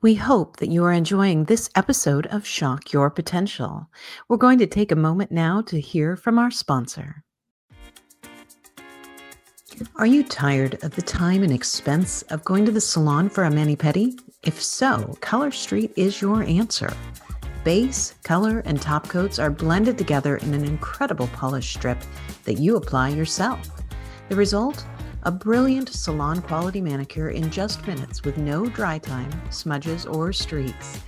We 0.00 0.14
hope 0.16 0.56
that 0.56 0.70
you 0.70 0.82
are 0.84 0.92
enjoying 0.92 1.44
this 1.44 1.70
episode 1.76 2.26
of 2.26 2.44
Shock 2.44 2.92
Your 2.92 3.08
Potential. 3.08 3.88
We're 4.28 4.36
going 4.36 4.58
to 4.58 4.66
take 4.66 4.90
a 4.90 4.96
moment 4.96 5.30
now 5.30 5.62
to 5.62 5.80
hear 5.80 6.16
from 6.16 6.40
our 6.40 6.50
sponsor. 6.50 7.22
Are 9.96 10.06
you 10.06 10.24
tired 10.24 10.82
of 10.82 10.96
the 10.96 11.02
time 11.02 11.42
and 11.42 11.52
expense 11.52 12.22
of 12.22 12.44
going 12.44 12.64
to 12.64 12.72
the 12.72 12.80
salon 12.80 13.28
for 13.28 13.44
a 13.44 13.50
mani 13.50 13.76
pedi? 13.76 14.18
If 14.42 14.60
so, 14.60 15.16
Color 15.20 15.52
Street 15.52 15.92
is 15.96 16.20
your 16.20 16.42
answer. 16.42 16.92
Base, 17.64 18.14
color, 18.24 18.60
and 18.64 18.82
top 18.82 19.08
coats 19.08 19.38
are 19.38 19.50
blended 19.50 19.96
together 19.96 20.36
in 20.38 20.52
an 20.52 20.64
incredible 20.64 21.28
polish 21.28 21.74
strip 21.74 21.98
that 22.44 22.58
you 22.58 22.74
apply 22.74 23.10
yourself. 23.10 23.70
The 24.28 24.34
result? 24.34 24.84
A 25.22 25.30
brilliant 25.30 25.88
salon 25.88 26.42
quality 26.42 26.80
manicure 26.80 27.30
in 27.30 27.50
just 27.50 27.86
minutes 27.86 28.24
with 28.24 28.36
no 28.36 28.66
dry 28.66 28.98
time, 28.98 29.30
smudges, 29.50 30.06
or 30.06 30.32
streaks. 30.32 31.00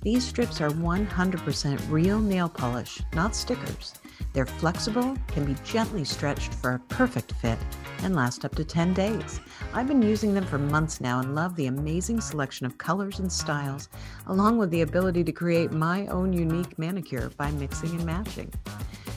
These 0.00 0.24
strips 0.24 0.60
are 0.60 0.70
100% 0.70 1.80
real 1.88 2.18
nail 2.18 2.48
polish, 2.48 3.00
not 3.14 3.36
stickers. 3.36 3.94
They're 4.32 4.46
flexible, 4.46 5.16
can 5.28 5.44
be 5.44 5.56
gently 5.64 6.04
stretched 6.04 6.54
for 6.54 6.74
a 6.74 6.78
perfect 6.78 7.32
fit, 7.32 7.58
and 8.02 8.16
last 8.16 8.44
up 8.44 8.54
to 8.56 8.64
10 8.64 8.94
days. 8.94 9.40
I've 9.74 9.88
been 9.88 10.02
using 10.02 10.34
them 10.34 10.44
for 10.44 10.58
months 10.58 11.00
now 11.00 11.20
and 11.20 11.34
love 11.34 11.56
the 11.56 11.66
amazing 11.66 12.20
selection 12.20 12.66
of 12.66 12.78
colors 12.78 13.18
and 13.18 13.30
styles, 13.30 13.88
along 14.26 14.58
with 14.58 14.70
the 14.70 14.82
ability 14.82 15.24
to 15.24 15.32
create 15.32 15.72
my 15.72 16.06
own 16.06 16.32
unique 16.32 16.78
manicure 16.78 17.30
by 17.36 17.50
mixing 17.52 17.90
and 17.90 18.04
matching. 18.04 18.52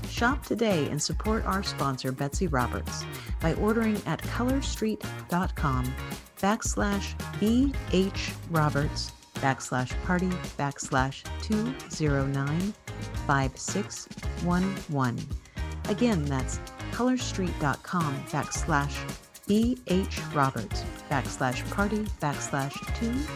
Shop 0.09 0.45
today 0.45 0.87
and 0.89 1.01
support 1.01 1.45
our 1.45 1.63
sponsor, 1.63 2.11
Betsy 2.11 2.47
Roberts, 2.47 3.03
by 3.41 3.53
ordering 3.55 4.01
at 4.05 4.21
colorstreet.com 4.21 5.93
backslash 6.37 7.15
BH 7.39 8.33
Roberts 8.51 9.11
backslash 9.35 9.91
party 10.03 10.29
backslash 10.57 11.23
209 11.41 12.73
5611. 13.27 15.27
Again, 15.89 16.25
that's 16.25 16.59
colorstreet.com 16.91 18.23
backslash 18.25 18.95
BH 19.47 20.33
Roberts 20.33 20.83
backslash 21.09 21.69
party 21.71 22.03
backslash 22.19 22.73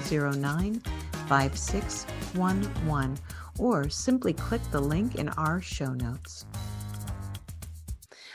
209 0.07 0.81
5611 1.27 3.17
or 3.59 3.89
simply 3.89 4.33
click 4.33 4.61
the 4.71 4.79
link 4.79 5.15
in 5.15 5.29
our 5.29 5.61
show 5.61 5.93
notes. 5.93 6.45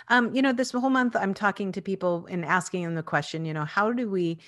Um, 0.09 0.35
you 0.35 0.43
know, 0.43 0.53
this 0.53 0.71
whole 0.71 0.91
month 0.91 1.17
I'm 1.17 1.35
talking 1.35 1.73
to 1.73 1.81
people 1.81 2.27
and 2.31 2.45
asking 2.45 2.85
them 2.85 2.95
the 2.95 3.03
question, 3.03 3.45
you 3.45 3.55
know, 3.55 3.65
how 3.65 3.93
do 3.93 4.09
we 4.09 4.39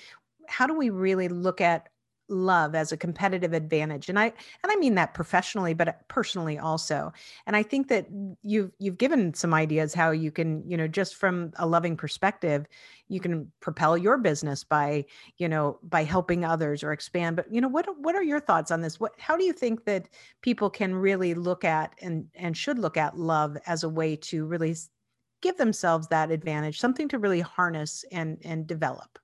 how 0.47 0.65
do 0.65 0.73
we 0.73 0.89
really 0.89 1.27
look 1.27 1.59
at 1.59 1.89
love 2.29 2.75
as 2.75 2.91
a 2.91 2.97
competitive 2.97 3.53
advantage 3.53 4.09
and 4.09 4.19
i 4.19 4.25
and 4.25 4.71
i 4.71 4.75
mean 4.75 4.95
that 4.95 5.13
professionally 5.13 5.73
but 5.73 6.07
personally 6.07 6.57
also 6.57 7.11
and 7.45 7.55
i 7.55 7.63
think 7.63 7.87
that 7.87 8.07
you've 8.43 8.71
you've 8.79 8.97
given 8.97 9.33
some 9.33 9.53
ideas 9.53 9.93
how 9.93 10.11
you 10.11 10.31
can 10.31 10.63
you 10.69 10.75
know 10.75 10.87
just 10.87 11.15
from 11.15 11.51
a 11.57 11.65
loving 11.65 11.95
perspective 11.95 12.67
you 13.07 13.19
can 13.19 13.49
propel 13.59 13.97
your 13.97 14.17
business 14.17 14.63
by 14.63 15.05
you 15.37 15.47
know 15.47 15.79
by 15.83 16.03
helping 16.03 16.43
others 16.43 16.83
or 16.83 16.91
expand 16.91 17.35
but 17.35 17.51
you 17.51 17.61
know 17.61 17.69
what 17.69 17.87
what 17.99 18.15
are 18.15 18.23
your 18.23 18.39
thoughts 18.39 18.71
on 18.71 18.81
this 18.81 18.99
what 18.99 19.13
how 19.19 19.37
do 19.37 19.43
you 19.43 19.53
think 19.53 19.85
that 19.85 20.09
people 20.41 20.69
can 20.69 20.93
really 20.93 21.33
look 21.33 21.63
at 21.63 21.93
and 22.01 22.27
and 22.35 22.57
should 22.57 22.79
look 22.79 22.97
at 22.97 23.17
love 23.17 23.57
as 23.65 23.83
a 23.83 23.89
way 23.89 24.15
to 24.15 24.45
really 24.45 24.75
give 25.41 25.57
themselves 25.57 26.07
that 26.07 26.31
advantage, 26.31 26.79
something 26.79 27.07
to 27.09 27.19
really 27.19 27.41
harness 27.41 28.03
and, 28.11 28.37
and 28.43 28.67
develop? 28.67 29.19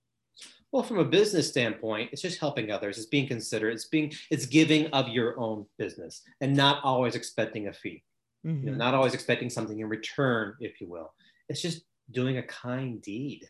Well, 0.73 0.81
from 0.81 0.97
a 0.97 1.05
business 1.05 1.47
standpoint, 1.47 2.09
it's 2.11 2.21
just 2.21 2.39
helping 2.39 2.71
others. 2.71 2.97
It's 2.97 3.05
being 3.05 3.27
considerate. 3.27 3.75
It's 3.75 3.85
being 3.85 4.11
it's 4.31 4.47
giving 4.47 4.87
of 4.87 5.07
your 5.07 5.39
own 5.39 5.67
business 5.77 6.23
and 6.41 6.57
not 6.57 6.83
always 6.83 7.13
expecting 7.13 7.67
a 7.67 7.73
fee. 7.73 8.03
Mm-hmm. 8.45 8.57
You 8.57 8.65
know, 8.65 8.71
mm-hmm. 8.71 8.79
not 8.79 8.95
always 8.95 9.13
expecting 9.13 9.51
something 9.51 9.79
in 9.79 9.87
return, 9.87 10.55
if 10.59 10.81
you 10.81 10.89
will. 10.89 11.13
It's 11.47 11.61
just 11.61 11.83
doing 12.09 12.39
a 12.39 12.43
kind 12.43 12.99
deed 13.03 13.47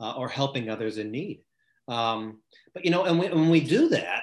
uh, 0.00 0.12
or 0.12 0.30
helping 0.30 0.70
others 0.70 0.96
in 0.96 1.10
need. 1.10 1.42
Um, 1.88 2.38
but 2.72 2.86
you 2.86 2.90
know, 2.90 3.04
and 3.04 3.18
when 3.18 3.50
we 3.50 3.60
do 3.60 3.90
that, 3.90 4.22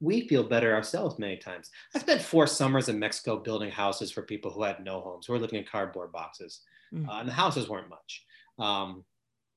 we 0.00 0.26
feel 0.26 0.42
better 0.42 0.74
ourselves 0.74 1.16
many 1.16 1.36
times. 1.36 1.70
I 1.94 2.00
spent 2.00 2.22
four 2.22 2.48
summers 2.48 2.88
in 2.88 2.98
Mexico 2.98 3.36
building 3.36 3.70
houses 3.70 4.10
for 4.10 4.22
people 4.22 4.50
who 4.50 4.64
had 4.64 4.84
no 4.84 5.00
homes, 5.00 5.26
who 5.26 5.32
were 5.32 5.38
living 5.38 5.60
in 5.60 5.64
cardboard 5.64 6.10
boxes. 6.10 6.62
Mm. 6.92 7.08
Uh, 7.08 7.20
and 7.20 7.28
the 7.28 7.32
houses 7.32 7.68
weren't 7.68 7.88
much, 7.88 8.24
um, 8.58 9.04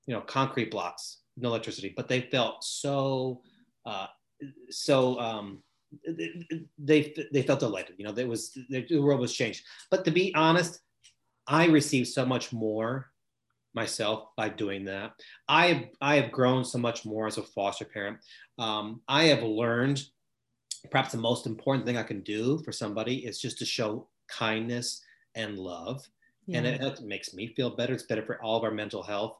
you 0.05 0.13
know, 0.13 0.21
concrete 0.21 0.69
blocks, 0.69 1.17
no 1.39 1.49
electricity, 1.49 1.93
but 1.95 2.07
they 2.07 2.21
felt 2.21 2.63
so, 2.63 3.41
uh, 3.85 4.07
so, 4.69 5.19
um, 5.19 5.63
they, 6.77 7.13
they 7.33 7.41
felt 7.41 7.59
delighted, 7.59 7.95
you 7.97 8.05
know, 8.05 8.11
there 8.11 8.27
was, 8.27 8.57
the 8.69 8.99
world 8.99 9.19
was 9.19 9.33
changed. 9.33 9.63
But 9.89 10.05
to 10.05 10.11
be 10.11 10.33
honest, 10.35 10.81
I 11.47 11.65
received 11.65 12.09
so 12.09 12.25
much 12.25 12.53
more 12.53 13.07
myself 13.73 14.29
by 14.35 14.49
doing 14.49 14.85
that. 14.85 15.13
I, 15.47 15.89
I 16.01 16.15
have 16.15 16.31
grown 16.31 16.63
so 16.63 16.77
much 16.77 17.05
more 17.05 17.27
as 17.27 17.37
a 17.37 17.43
foster 17.43 17.85
parent. 17.85 18.17
Um, 18.57 19.01
I 19.07 19.25
have 19.25 19.43
learned 19.43 20.03
perhaps 20.91 21.11
the 21.11 21.17
most 21.17 21.45
important 21.45 21.85
thing 21.85 21.97
I 21.97 22.03
can 22.03 22.21
do 22.21 22.59
for 22.59 22.71
somebody 22.71 23.25
is 23.25 23.39
just 23.39 23.57
to 23.59 23.65
show 23.65 24.07
kindness 24.27 25.01
and 25.35 25.57
love. 25.57 26.07
Yeah. 26.47 26.59
And 26.59 26.67
it, 26.67 26.81
it, 26.81 27.01
makes 27.01 27.33
me 27.33 27.53
feel 27.55 27.69
better. 27.69 27.93
It's 27.93 28.03
better 28.03 28.25
for 28.25 28.41
all 28.41 28.57
of 28.57 28.63
our 28.63 28.71
mental 28.71 29.03
health. 29.03 29.37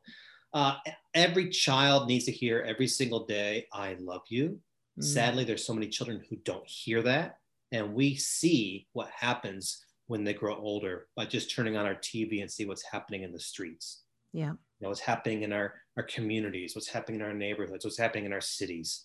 Uh, 0.54 0.76
every 1.14 1.50
child 1.50 2.08
needs 2.08 2.26
to 2.26 2.32
hear 2.32 2.62
every 2.68 2.88
single 2.88 3.26
day, 3.26 3.68
I 3.74 3.96
love 4.00 4.24
you. 4.30 4.60
Mm. 5.00 5.04
Sadly, 5.04 5.44
there's 5.44 5.66
so 5.66 5.74
many 5.74 5.88
children 5.88 6.24
who 6.30 6.38
don't 6.38 6.68
hear 6.68 7.02
that. 7.04 7.38
And 7.72 7.94
we 7.94 8.16
see 8.16 8.88
what 8.94 9.10
happens 9.10 9.86
when 10.08 10.24
they 10.24 10.34
grow 10.34 10.56
older 10.56 11.08
by 11.16 11.26
just 11.26 11.54
turning 11.54 11.78
on 11.78 11.86
our 11.86 11.96
TV 11.96 12.42
and 12.42 12.50
see 12.50 12.66
what's 12.66 12.84
happening 12.84 13.22
in 13.24 13.32
the 13.32 13.40
streets. 13.40 14.02
Yeah. 14.34 14.52
You 14.52 14.58
know, 14.82 14.90
what's 14.90 15.00
happening 15.00 15.44
in 15.44 15.54
our, 15.54 15.74
our 15.98 16.04
communities, 16.04 16.74
what's 16.74 16.88
happening 16.88 17.20
in 17.20 17.26
our 17.26 17.34
neighborhoods, 17.34 17.86
what's 17.86 17.98
happening 17.98 18.26
in 18.26 18.34
our 18.34 18.42
cities. 18.42 19.04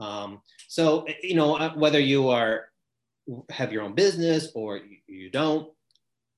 Um, 0.00 0.40
so, 0.68 1.06
you 1.22 1.34
know, 1.34 1.56
uh, 1.56 1.74
whether 1.74 2.00
you 2.00 2.28
are 2.28 2.66
have 3.50 3.72
your 3.72 3.82
own 3.82 3.94
business 3.94 4.50
or 4.56 4.78
you, 4.78 4.98
you 5.06 5.30
don't, 5.30 5.70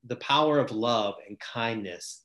the 0.07 0.17
power 0.17 0.59
of 0.59 0.71
love 0.71 1.15
and 1.27 1.39
kindness 1.41 2.25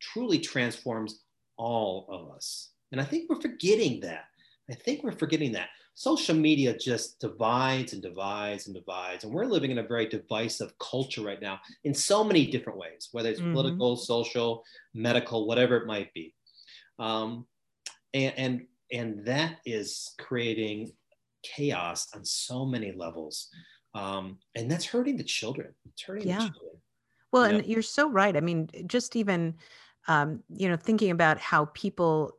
truly 0.00 0.38
transforms 0.38 1.20
all 1.56 2.06
of 2.10 2.34
us. 2.34 2.70
And 2.92 3.00
I 3.00 3.04
think 3.04 3.28
we're 3.28 3.40
forgetting 3.40 4.00
that. 4.00 4.24
I 4.70 4.74
think 4.74 5.02
we're 5.02 5.12
forgetting 5.12 5.52
that. 5.52 5.68
Social 5.94 6.34
media 6.34 6.76
just 6.76 7.20
divides 7.20 7.92
and 7.92 8.02
divides 8.02 8.66
and 8.66 8.74
divides. 8.74 9.24
And 9.24 9.32
we're 9.32 9.44
living 9.44 9.70
in 9.70 9.78
a 9.78 9.86
very 9.86 10.08
divisive 10.08 10.72
culture 10.78 11.22
right 11.22 11.40
now 11.40 11.60
in 11.84 11.92
so 11.92 12.24
many 12.24 12.46
different 12.46 12.78
ways, 12.78 13.08
whether 13.12 13.28
it's 13.28 13.40
mm-hmm. 13.40 13.52
political, 13.52 13.96
social, 13.96 14.64
medical, 14.94 15.46
whatever 15.46 15.76
it 15.76 15.86
might 15.86 16.12
be. 16.14 16.34
Um, 16.98 17.46
and, 18.14 18.34
and 18.36 18.66
and 18.92 19.24
that 19.24 19.56
is 19.64 20.14
creating 20.18 20.92
chaos 21.42 22.08
on 22.14 22.24
so 22.24 22.64
many 22.66 22.92
levels 22.92 23.48
um, 23.94 24.38
and 24.54 24.70
that's 24.70 24.84
hurting 24.84 25.16
the 25.16 25.24
children 25.24 25.74
it's 25.90 26.02
hurting 26.02 26.28
Yeah. 26.28 26.38
the 26.38 26.44
children 26.44 26.72
Well, 27.32 27.50
you 27.50 27.56
and 27.56 27.66
you're 27.66 27.82
so 27.82 28.10
right. 28.10 28.36
I 28.36 28.40
mean, 28.40 28.68
just 28.86 29.16
even, 29.16 29.54
um, 30.08 30.42
you 30.48 30.68
know, 30.68 30.76
thinking 30.76 31.10
about 31.10 31.38
how 31.38 31.66
people 31.66 32.32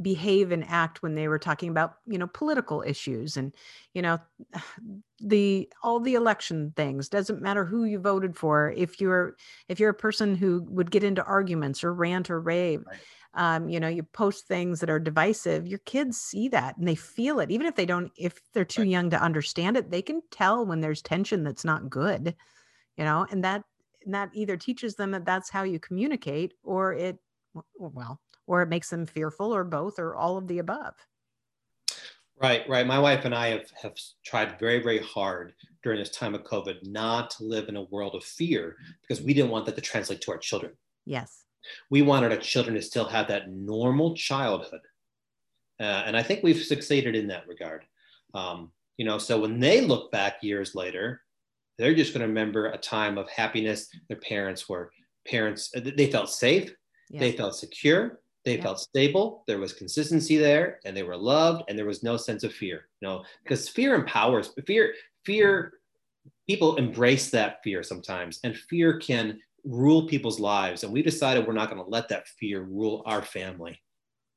behave 0.00 0.52
and 0.52 0.64
act 0.64 1.02
when 1.02 1.16
they 1.16 1.28
were 1.28 1.38
talking 1.40 1.70
about, 1.70 1.96
you 2.06 2.18
know, 2.18 2.28
political 2.28 2.82
issues 2.82 3.36
and, 3.36 3.54
you 3.94 4.02
know, 4.02 4.18
the 5.20 5.70
all 5.82 5.98
the 6.00 6.14
election 6.14 6.72
things 6.76 7.08
doesn't 7.08 7.42
matter 7.42 7.64
who 7.64 7.84
you 7.84 7.98
voted 7.98 8.36
for. 8.36 8.70
If 8.76 9.00
you're 9.00 9.36
if 9.68 9.80
you're 9.80 9.90
a 9.90 9.94
person 9.94 10.36
who 10.36 10.62
would 10.70 10.90
get 10.92 11.02
into 11.04 11.24
arguments 11.24 11.82
or 11.82 11.92
rant 11.92 12.30
or 12.30 12.40
rave, 12.40 12.84
Right. 12.84 13.08
um, 13.34 13.68
you 13.68 13.80
know, 13.80 13.88
you 13.88 14.02
post 14.02 14.46
things 14.46 14.80
that 14.80 14.90
are 14.90 15.00
divisive. 15.00 15.66
Your 15.66 15.80
kids 15.80 16.18
see 16.20 16.48
that 16.48 16.76
and 16.76 16.86
they 16.86 16.94
feel 16.94 17.40
it, 17.40 17.50
even 17.50 17.66
if 17.66 17.74
they 17.74 17.86
don't. 17.86 18.12
If 18.16 18.40
they're 18.52 18.64
too 18.64 18.82
Right. 18.82 18.88
young 18.88 19.10
to 19.10 19.20
understand 19.22 19.76
it, 19.76 19.90
they 19.90 20.02
can 20.02 20.22
tell 20.30 20.64
when 20.64 20.80
there's 20.80 21.02
tension 21.02 21.42
that's 21.44 21.64
not 21.64 21.90
good 21.90 22.36
you 22.96 23.04
know 23.04 23.26
and 23.30 23.44
that 23.44 23.64
and 24.04 24.14
that 24.14 24.30
either 24.32 24.56
teaches 24.56 24.94
them 24.94 25.10
that 25.10 25.24
that's 25.24 25.50
how 25.50 25.62
you 25.62 25.78
communicate 25.78 26.54
or 26.62 26.92
it 26.92 27.18
well 27.78 28.20
or 28.46 28.62
it 28.62 28.68
makes 28.68 28.90
them 28.90 29.06
fearful 29.06 29.54
or 29.54 29.64
both 29.64 29.98
or 29.98 30.14
all 30.14 30.36
of 30.36 30.46
the 30.48 30.58
above 30.58 30.94
Right, 32.40 32.68
right. 32.68 32.86
My 32.86 33.00
wife 33.00 33.24
and 33.24 33.34
I 33.34 33.48
have, 33.48 33.70
have 33.82 33.94
tried 34.24 34.60
very, 34.60 34.80
very 34.80 35.00
hard 35.00 35.54
during 35.82 35.98
this 35.98 36.10
time 36.10 36.36
of 36.36 36.44
COVID 36.44 36.86
not 36.86 37.30
to 37.30 37.44
live 37.44 37.68
in 37.68 37.76
a 37.76 37.82
world 37.82 38.14
of 38.14 38.22
fear 38.22 38.76
because 39.02 39.22
we 39.22 39.34
didn't 39.34 39.50
want 39.50 39.66
that 39.66 39.74
to 39.74 39.80
translate 39.80 40.20
to 40.22 40.30
our 40.30 40.38
children. 40.38 40.72
yes 41.04 41.46
We 41.90 42.02
wanted 42.02 42.30
our 42.30 42.38
children 42.38 42.76
to 42.76 42.82
still 42.82 43.06
have 43.06 43.26
that 43.28 43.50
normal 43.50 44.14
childhood. 44.14 44.82
Uh, 45.80 46.04
and 46.06 46.16
I 46.16 46.22
think 46.22 46.42
we've 46.42 46.62
succeeded 46.62 47.16
in 47.16 47.26
that 47.28 47.48
regard. 47.48 47.84
Um, 48.34 48.70
you 48.98 49.04
know, 49.04 49.18
so 49.18 49.40
when 49.40 49.58
they 49.58 49.80
look 49.80 50.12
back 50.12 50.42
years 50.42 50.76
later, 50.76 51.22
they're 51.78 51.94
just 51.94 52.12
going 52.12 52.22
to 52.22 52.28
remember 52.28 52.66
a 52.66 52.78
time 52.78 53.18
of 53.18 53.28
happiness. 53.30 53.88
Their 54.08 54.18
parents 54.18 54.68
were 54.68 54.90
parents, 55.26 55.70
uh, 55.76 55.80
they 55.96 56.10
felt 56.10 56.30
safe, 56.30 56.72
yeah 57.10 57.20
they 57.20 57.32
felt 57.32 57.54
secure, 57.56 58.20
they 58.44 58.56
Yeah. 58.56 58.62
felt 58.62 58.80
stable, 58.80 59.44
there 59.46 59.58
was 59.58 59.72
consistency 59.72 60.36
there, 60.36 60.80
and 60.84 60.96
they 60.96 61.02
were 61.02 61.16
loved, 61.16 61.64
and 61.68 61.78
there 61.78 61.86
was 61.86 62.02
no 62.02 62.16
sense 62.16 62.44
of 62.44 62.52
fear. 62.54 62.88
You 63.00 63.08
know, 63.08 63.24
because 63.42 63.68
fear 63.68 63.94
empowers 63.94 64.52
fear, 64.66 64.94
fear, 65.24 65.74
people 66.46 66.76
embrace 66.76 67.30
that 67.30 67.58
fear 67.62 67.82
sometimes, 67.82 68.40
and 68.44 68.56
fear 68.56 68.98
can 68.98 69.40
rule 69.64 70.06
people's 70.08 70.40
lives. 70.40 70.84
And 70.84 70.92
we 70.92 71.02
decided 71.02 71.46
we're 71.46 71.52
not 71.52 71.70
going 71.70 71.82
to 71.82 71.88
let 71.90 72.08
that 72.08 72.28
fear 72.28 72.62
rule 72.62 73.02
our 73.06 73.22
family. 73.22 73.80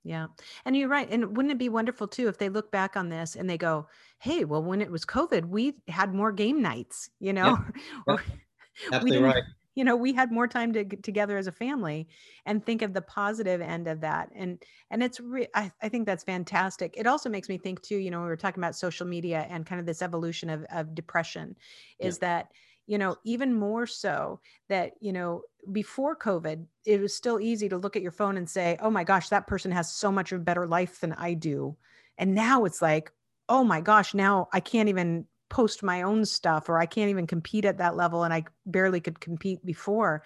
Yeah 0.03 0.27
and 0.65 0.75
you're 0.75 0.89
right 0.89 1.09
and 1.11 1.35
wouldn't 1.37 1.51
it 1.51 1.57
be 1.57 1.69
wonderful 1.69 2.07
too 2.07 2.27
if 2.27 2.37
they 2.37 2.49
look 2.49 2.71
back 2.71 2.95
on 2.97 3.09
this 3.09 3.35
and 3.35 3.49
they 3.49 3.57
go 3.57 3.87
hey 4.19 4.45
well 4.45 4.63
when 4.63 4.81
it 4.81 4.91
was 4.91 5.05
covid 5.05 5.45
we 5.45 5.73
had 5.87 6.13
more 6.13 6.31
game 6.31 6.61
nights 6.61 7.09
you 7.19 7.33
know? 7.33 7.57
Or 8.07 8.23
we 8.99 9.11
Absolutely 9.11 9.11
didn't 9.11 9.35
right. 9.35 9.43
you 9.75 9.83
know 9.83 9.95
we 9.95 10.13
had 10.13 10.31
more 10.31 10.47
time 10.47 10.73
to 10.73 10.83
get 10.83 11.03
together 11.03 11.37
as 11.37 11.47
a 11.47 11.51
family 11.51 12.07
and 12.45 12.65
think 12.65 12.81
of 12.81 12.93
the 12.93 13.01
positive 13.01 13.61
end 13.61 13.87
of 13.87 14.01
that 14.01 14.29
and 14.35 14.63
and 14.89 15.03
it's 15.03 15.19
re- 15.19 15.47
I, 15.55 15.71
I 15.81 15.89
think 15.89 16.05
that's 16.05 16.23
fantastic. 16.23 16.95
It 16.97 17.07
also 17.07 17.29
makes 17.29 17.47
me 17.49 17.57
think 17.57 17.81
too 17.81 17.97
you 17.97 18.11
know 18.11 18.21
we 18.21 18.27
were 18.27 18.37
talking 18.37 18.61
about 18.61 18.75
social 18.75 19.07
media 19.07 19.45
and 19.49 19.65
kind 19.65 19.79
of 19.79 19.85
this 19.85 20.01
evolution 20.01 20.49
of, 20.49 20.65
of 20.71 20.93
depression 20.95 21.55
is 21.99 22.19
that 22.19 22.47
you 22.91 22.97
know 22.97 23.15
even 23.23 23.53
more 23.53 23.87
so 23.87 24.41
that 24.67 24.91
you 24.99 25.13
know 25.13 25.43
before 25.71 26.13
covid 26.13 26.65
it 26.83 26.99
was 26.99 27.15
still 27.15 27.39
easy 27.39 27.69
to 27.69 27.77
look 27.77 27.95
at 27.95 28.01
your 28.01 28.11
phone 28.11 28.35
and 28.35 28.49
say 28.49 28.77
oh 28.81 28.91
my 28.91 29.05
gosh 29.05 29.29
that 29.29 29.47
person 29.47 29.71
has 29.71 29.89
so 29.89 30.11
much 30.11 30.33
of 30.33 30.41
a 30.41 30.43
better 30.43 30.67
life 30.67 30.99
than 30.99 31.13
i 31.13 31.33
do. 31.33 31.75
And 32.17 32.35
now 32.35 32.65
it's 32.65 32.81
like 32.81 33.13
oh 33.47 33.63
my 33.63 33.79
gosh 33.79 34.13
now 34.13 34.49
i 34.51 34.59
can't 34.59 34.89
even 34.89 35.25
post 35.49 35.83
my 35.83 36.01
own 36.01 36.25
stuff 36.25 36.67
or 36.67 36.79
i 36.79 36.85
can't 36.85 37.09
even 37.09 37.25
compete 37.25 37.63
at 37.63 37.77
that 37.77 37.95
level 37.95 38.25
and 38.25 38.33
i 38.33 38.43
barely 38.65 38.99
could 38.99 39.21
compete 39.21 39.65
before. 39.65 40.23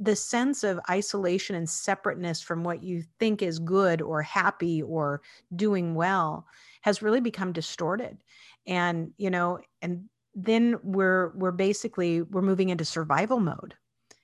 The 0.00 0.14
sense 0.14 0.62
of 0.62 0.78
isolation 0.88 1.56
and 1.56 1.68
separateness 1.68 2.40
from 2.40 2.62
what 2.62 2.84
you 2.84 3.02
think 3.18 3.42
is 3.42 3.58
good 3.58 4.00
or 4.00 4.22
happy 4.22 4.80
or 4.80 5.20
doing 5.56 5.96
well 5.96 6.46
has 6.82 7.02
really 7.02 7.20
become 7.20 7.52
distorted. 7.52 8.18
And 8.68 9.10
you 9.16 9.30
know 9.30 9.58
and 9.82 10.08
then 10.34 10.76
we're 10.82 11.32
we're 11.36 11.52
basically 11.52 12.22
we're 12.22 12.42
moving 12.42 12.68
into 12.70 12.84
survival 12.84 13.40
mode. 13.40 13.74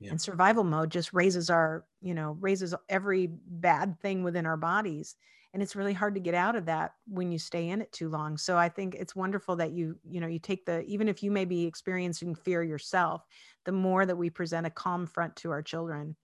Yeah. 0.00 0.10
and 0.10 0.20
survival 0.20 0.64
mode 0.64 0.90
just 0.90 1.12
raises 1.12 1.50
our 1.50 1.84
you 2.02 2.14
know 2.14 2.36
raises 2.40 2.74
every 2.88 3.28
bad 3.46 3.98
thing 4.00 4.22
within 4.22 4.46
our 4.46 4.56
bodies. 4.56 5.16
And 5.52 5.62
it's 5.62 5.76
really 5.76 5.92
hard 5.92 6.14
to 6.14 6.20
get 6.20 6.34
out 6.34 6.56
of 6.56 6.66
that 6.66 6.94
when 7.06 7.30
you 7.30 7.38
stay 7.38 7.68
in 7.68 7.80
it 7.80 7.92
too 7.92 8.08
long. 8.08 8.36
So 8.36 8.56
i 8.56 8.68
think 8.68 8.94
it's 8.96 9.16
wonderful 9.16 9.56
that 9.56 9.72
you 9.72 9.96
you 10.08 10.20
know 10.20 10.26
you 10.26 10.38
take 10.38 10.66
the 10.66 10.84
even 10.84 11.08
if 11.08 11.22
you 11.22 11.30
may 11.30 11.44
be 11.44 11.64
experiencing 11.64 12.34
fear 12.34 12.62
yourself 12.62 13.24
the 13.64 13.72
more 13.72 14.04
that 14.04 14.16
we 14.16 14.30
present 14.30 14.66
a 14.66 14.70
calm 14.70 15.06
front 15.06 15.36
to 15.36 15.50
our 15.50 15.62
children 15.62 16.16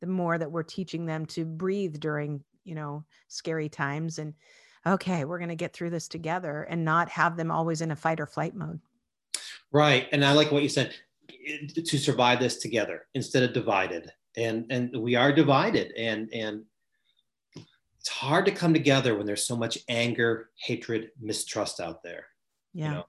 the 0.00 0.06
more 0.06 0.38
that 0.38 0.50
we're 0.50 0.62
teaching 0.62 1.06
them 1.06 1.26
to 1.26 1.44
breathe 1.44 1.98
during 2.00 2.42
you 2.64 2.74
know 2.74 3.04
scary 3.28 3.68
times 3.68 4.18
and 4.18 4.34
okay 4.86 5.24
we're 5.24 5.38
going 5.38 5.48
to 5.48 5.54
get 5.56 5.72
through 5.72 5.90
this 5.90 6.08
together 6.08 6.62
and 6.62 6.84
not 6.84 7.08
have 7.08 7.36
them 7.36 7.50
always 7.50 7.80
in 7.80 7.90
a 7.90 7.96
fight 7.96 8.20
or 8.20 8.26
flight 8.26 8.54
mode 8.54 8.80
Right. 9.72 10.08
And 10.12 10.24
I 10.24 10.32
like 10.32 10.50
what 10.50 10.62
you 10.62 10.68
said 10.68 10.94
to 11.74 11.98
survive 11.98 12.40
this 12.40 12.56
together 12.58 13.06
instead 13.14 13.42
of 13.42 13.52
divided. 13.52 14.10
And 14.36 14.66
and 14.70 14.96
we 14.96 15.16
are 15.16 15.32
divided 15.32 15.92
and 15.96 16.32
and 16.32 16.64
it's 18.00 18.08
hard 18.08 18.46
to 18.46 18.50
come 18.50 18.72
together 18.72 19.14
when 19.14 19.26
there's 19.26 19.46
so 19.46 19.56
much 19.56 19.76
anger, 19.88 20.50
hatred, 20.56 21.10
mistrust 21.20 21.80
out 21.80 22.02
there. 22.02 22.26
yeah 22.72 22.84
You 22.84 22.94
know, 22.94 23.04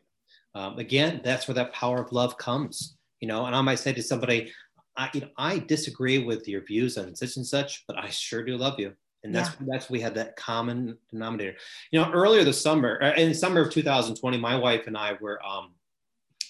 um, 0.54 0.80
again, 0.80 1.21
that's 1.24 1.47
where 1.47 1.56
that 1.56 1.74
power 1.74 2.02
of 2.02 2.12
love 2.12 2.38
comes. 2.38 2.97
You 3.21 3.28
know, 3.28 3.45
and 3.45 3.56
I 3.56 3.62
might 3.62 3.80
say 3.80 3.93
to 3.93 4.04
somebody, 4.04 4.52
I 4.97 5.10
you 5.13 5.21
know 5.21 5.30
I 5.38 5.60
disagree 5.60 6.19
with 6.19 6.47
your 6.47 6.65
views 6.65 6.97
on 6.97 7.15
such 7.15 7.38
and 7.38 7.45
such, 7.45 7.86
but 7.88 7.97
I 7.97 8.10
sure 8.10 8.43
do 8.43 8.58
love 8.58 8.80
you. 8.80 8.93
And 9.24 9.34
that's 9.34 9.52
that's 9.62 9.89
we 9.89 10.02
had 10.02 10.15
that 10.15 10.36
common 10.36 10.97
denominator. 11.12 11.56
You 11.91 12.02
know, 12.02 12.12
earlier 12.12 12.43
this 12.43 12.60
summer, 12.60 13.00
uh, 13.02 13.13
in 13.13 13.34
summer 13.34 13.62
of 13.62 13.71
2020, 13.71 14.38
my 14.39 14.56
wife 14.56 14.88
and 14.88 14.97
I 14.97 15.13
were 15.21 15.39
um, 15.45 15.74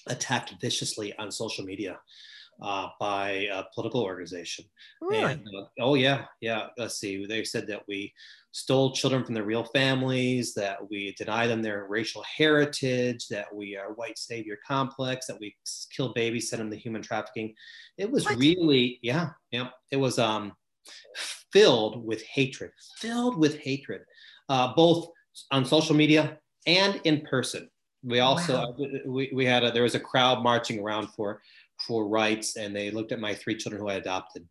attacked 0.08 0.54
viciously 0.60 1.14
on 1.18 1.30
social 1.30 1.64
media 1.64 1.98
uh, 2.62 2.88
by 3.00 3.48
a 3.52 3.64
political 3.74 4.02
organization. 4.02 4.64
really 5.00 5.32
And, 5.32 5.48
uh, 5.56 5.64
oh 5.80 5.94
yeah, 5.94 6.26
yeah. 6.40 6.68
Let's 6.78 6.98
see. 6.98 7.26
They 7.26 7.44
said 7.44 7.66
that 7.68 7.82
we 7.88 8.12
stole 8.52 8.92
children 8.92 9.24
from 9.24 9.34
their 9.34 9.44
real 9.44 9.64
families, 9.64 10.54
that 10.54 10.78
we 10.90 11.14
deny 11.16 11.46
them 11.46 11.62
their 11.62 11.86
racial 11.88 12.22
heritage, 12.36 13.26
that 13.28 13.52
we 13.52 13.76
are 13.76 13.94
white 13.94 14.18
savior 14.18 14.58
complex, 14.66 15.26
that 15.26 15.40
we 15.40 15.56
kill 15.94 16.12
babies, 16.12 16.50
send 16.50 16.60
them 16.60 16.70
to 16.70 16.76
human 16.76 17.02
trafficking. 17.02 17.54
It 17.96 18.10
was 18.10 18.26
What? 18.26 18.36
really, 18.36 18.98
yeah, 19.02 19.30
yeah. 19.50 19.68
It 19.90 19.96
was 19.96 20.18
um, 20.18 20.52
filled 21.52 22.04
with 22.04 22.22
hatred, 22.22 22.72
filled 22.98 23.38
with 23.38 23.58
hatred, 23.58 24.02
uh, 24.48 24.74
both 24.74 25.08
on 25.50 25.64
social 25.64 25.96
media 25.96 26.38
and 26.66 27.00
in 27.04 27.22
person. 27.22 27.68
We 28.04 28.20
also 28.20 28.54
Wow. 28.54 28.76
we, 29.06 29.30
we 29.32 29.46
had 29.46 29.64
a, 29.64 29.70
there 29.70 29.84
was 29.84 29.94
a 29.94 30.00
crowd 30.00 30.42
marching 30.42 30.80
around 30.80 31.08
for 31.08 31.40
for 31.86 32.08
rights, 32.08 32.56
and 32.56 32.74
they 32.74 32.90
looked 32.90 33.12
at 33.12 33.20
my 33.20 33.34
three 33.34 33.56
children 33.56 33.82
who 33.82 33.88
I 33.88 33.94
adopted, 33.94 34.46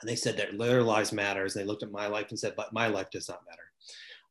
and 0.00 0.08
they 0.08 0.16
said 0.16 0.36
that 0.36 0.58
their 0.58 0.82
lives 0.82 1.12
matters. 1.12 1.54
And 1.54 1.62
they 1.62 1.66
looked 1.68 1.82
at 1.82 1.90
my 1.90 2.06
life 2.06 2.26
and 2.30 2.38
said, 2.38 2.54
but 2.56 2.72
my 2.72 2.86
life 2.88 3.10
does 3.10 3.28
not 3.28 3.40
matter. 3.48 3.66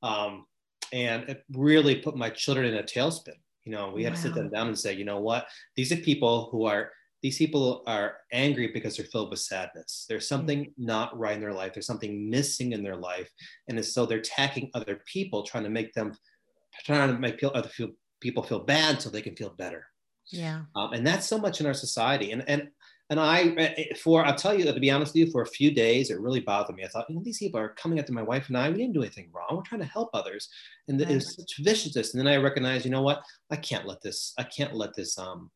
Um, 0.03 0.45
and 0.93 1.23
it 1.29 1.43
really 1.53 1.95
put 1.95 2.15
my 2.15 2.29
children 2.29 2.67
in 2.67 2.75
a 2.75 2.83
tailspin. 2.83 3.35
You 3.63 3.71
know, 3.71 3.89
we 3.89 4.03
had 4.03 4.15
to 4.15 4.21
sit 4.21 4.35
them 4.35 4.49
down 4.49 4.67
and 4.67 4.77
say, 4.77 4.93
you 4.93 5.05
know 5.05 5.19
what? 5.19 5.47
These 5.75 5.91
are 5.91 5.97
people 5.97 6.49
who 6.51 6.65
are 6.65 6.91
these 7.23 7.37
people 7.39 7.81
are 7.87 8.17
angry 8.31 8.67
because 8.67 8.95
they're 8.95 9.07
filled 9.07 9.31
with 9.31 9.39
sadness. 9.39 10.05
There's 10.07 10.27
something 10.27 10.71
not 10.77 11.17
right 11.17 11.33
in 11.33 11.41
their 11.41 11.53
life. 11.53 11.73
There's 11.73 11.87
something 11.87 12.29
missing 12.29 12.73
in 12.73 12.83
their 12.83 12.95
life, 12.95 13.31
and 13.67 13.83
so 13.83 14.05
they're 14.05 14.19
attacking 14.19 14.69
other 14.75 15.01
people, 15.11 15.41
trying 15.41 15.63
to 15.63 15.71
make 15.71 15.91
them, 15.93 16.13
trying 16.83 17.11
to 17.11 17.19
make 17.19 17.41
other 17.43 17.69
feel, 17.69 17.89
people 18.25 18.43
feel 18.43 18.59
bad 18.59 19.01
so 19.01 19.09
they 19.09 19.21
can 19.21 19.35
feel 19.35 19.51
better. 19.51 19.87
yeah 20.31 20.63
Um, 20.75 20.93
and 20.93 21.05
that's 21.07 21.27
so 21.27 21.37
much 21.37 21.59
in 21.61 21.67
our 21.67 21.73
society. 21.73 22.31
And 22.31 22.43
and 22.49 22.69
and 23.11 23.19
I, 23.19 23.93
for 24.03 24.25
I'll 24.25 24.35
tell 24.35 24.57
you 24.57 24.65
to 24.65 24.79
be 24.79 24.89
honest 24.91 25.13
with 25.13 25.27
you, 25.27 25.31
for 25.31 25.43
a 25.43 25.47
few 25.59 25.71
days 25.71 26.09
it 26.09 26.19
really 26.19 26.39
bothered 26.39 26.75
me. 26.75 26.83
I 26.83 26.87
thought, 26.87 27.07
you 27.09 27.15
know, 27.15 27.23
these 27.23 27.37
people 27.37 27.59
are 27.59 27.69
coming 27.75 27.99
after 27.99 28.13
my 28.13 28.23
wife 28.23 28.47
and 28.49 28.57
I. 28.57 28.69
We 28.69 28.77
didn't 28.77 28.93
do 28.95 29.03
anything 29.03 29.29
wrong. 29.31 29.51
We're 29.57 29.61
trying 29.69 29.81
to 29.81 29.87
help 29.97 30.09
others, 30.13 30.49
and 30.87 30.99
it 30.99 31.09
was 31.09 31.35
such 31.35 31.53
viciousness. 31.63 32.13
And 32.13 32.19
then 32.19 32.33
I 32.33 32.37
recognized, 32.37 32.85
you 32.85 32.91
know 32.91 33.03
what? 33.03 33.23
I 33.51 33.57
can't 33.57 33.85
let 33.85 34.01
this. 34.01 34.33
I 34.39 34.43
can't 34.43 34.73
let 34.75 34.95
this. 34.95 35.17
Um, 35.19 35.51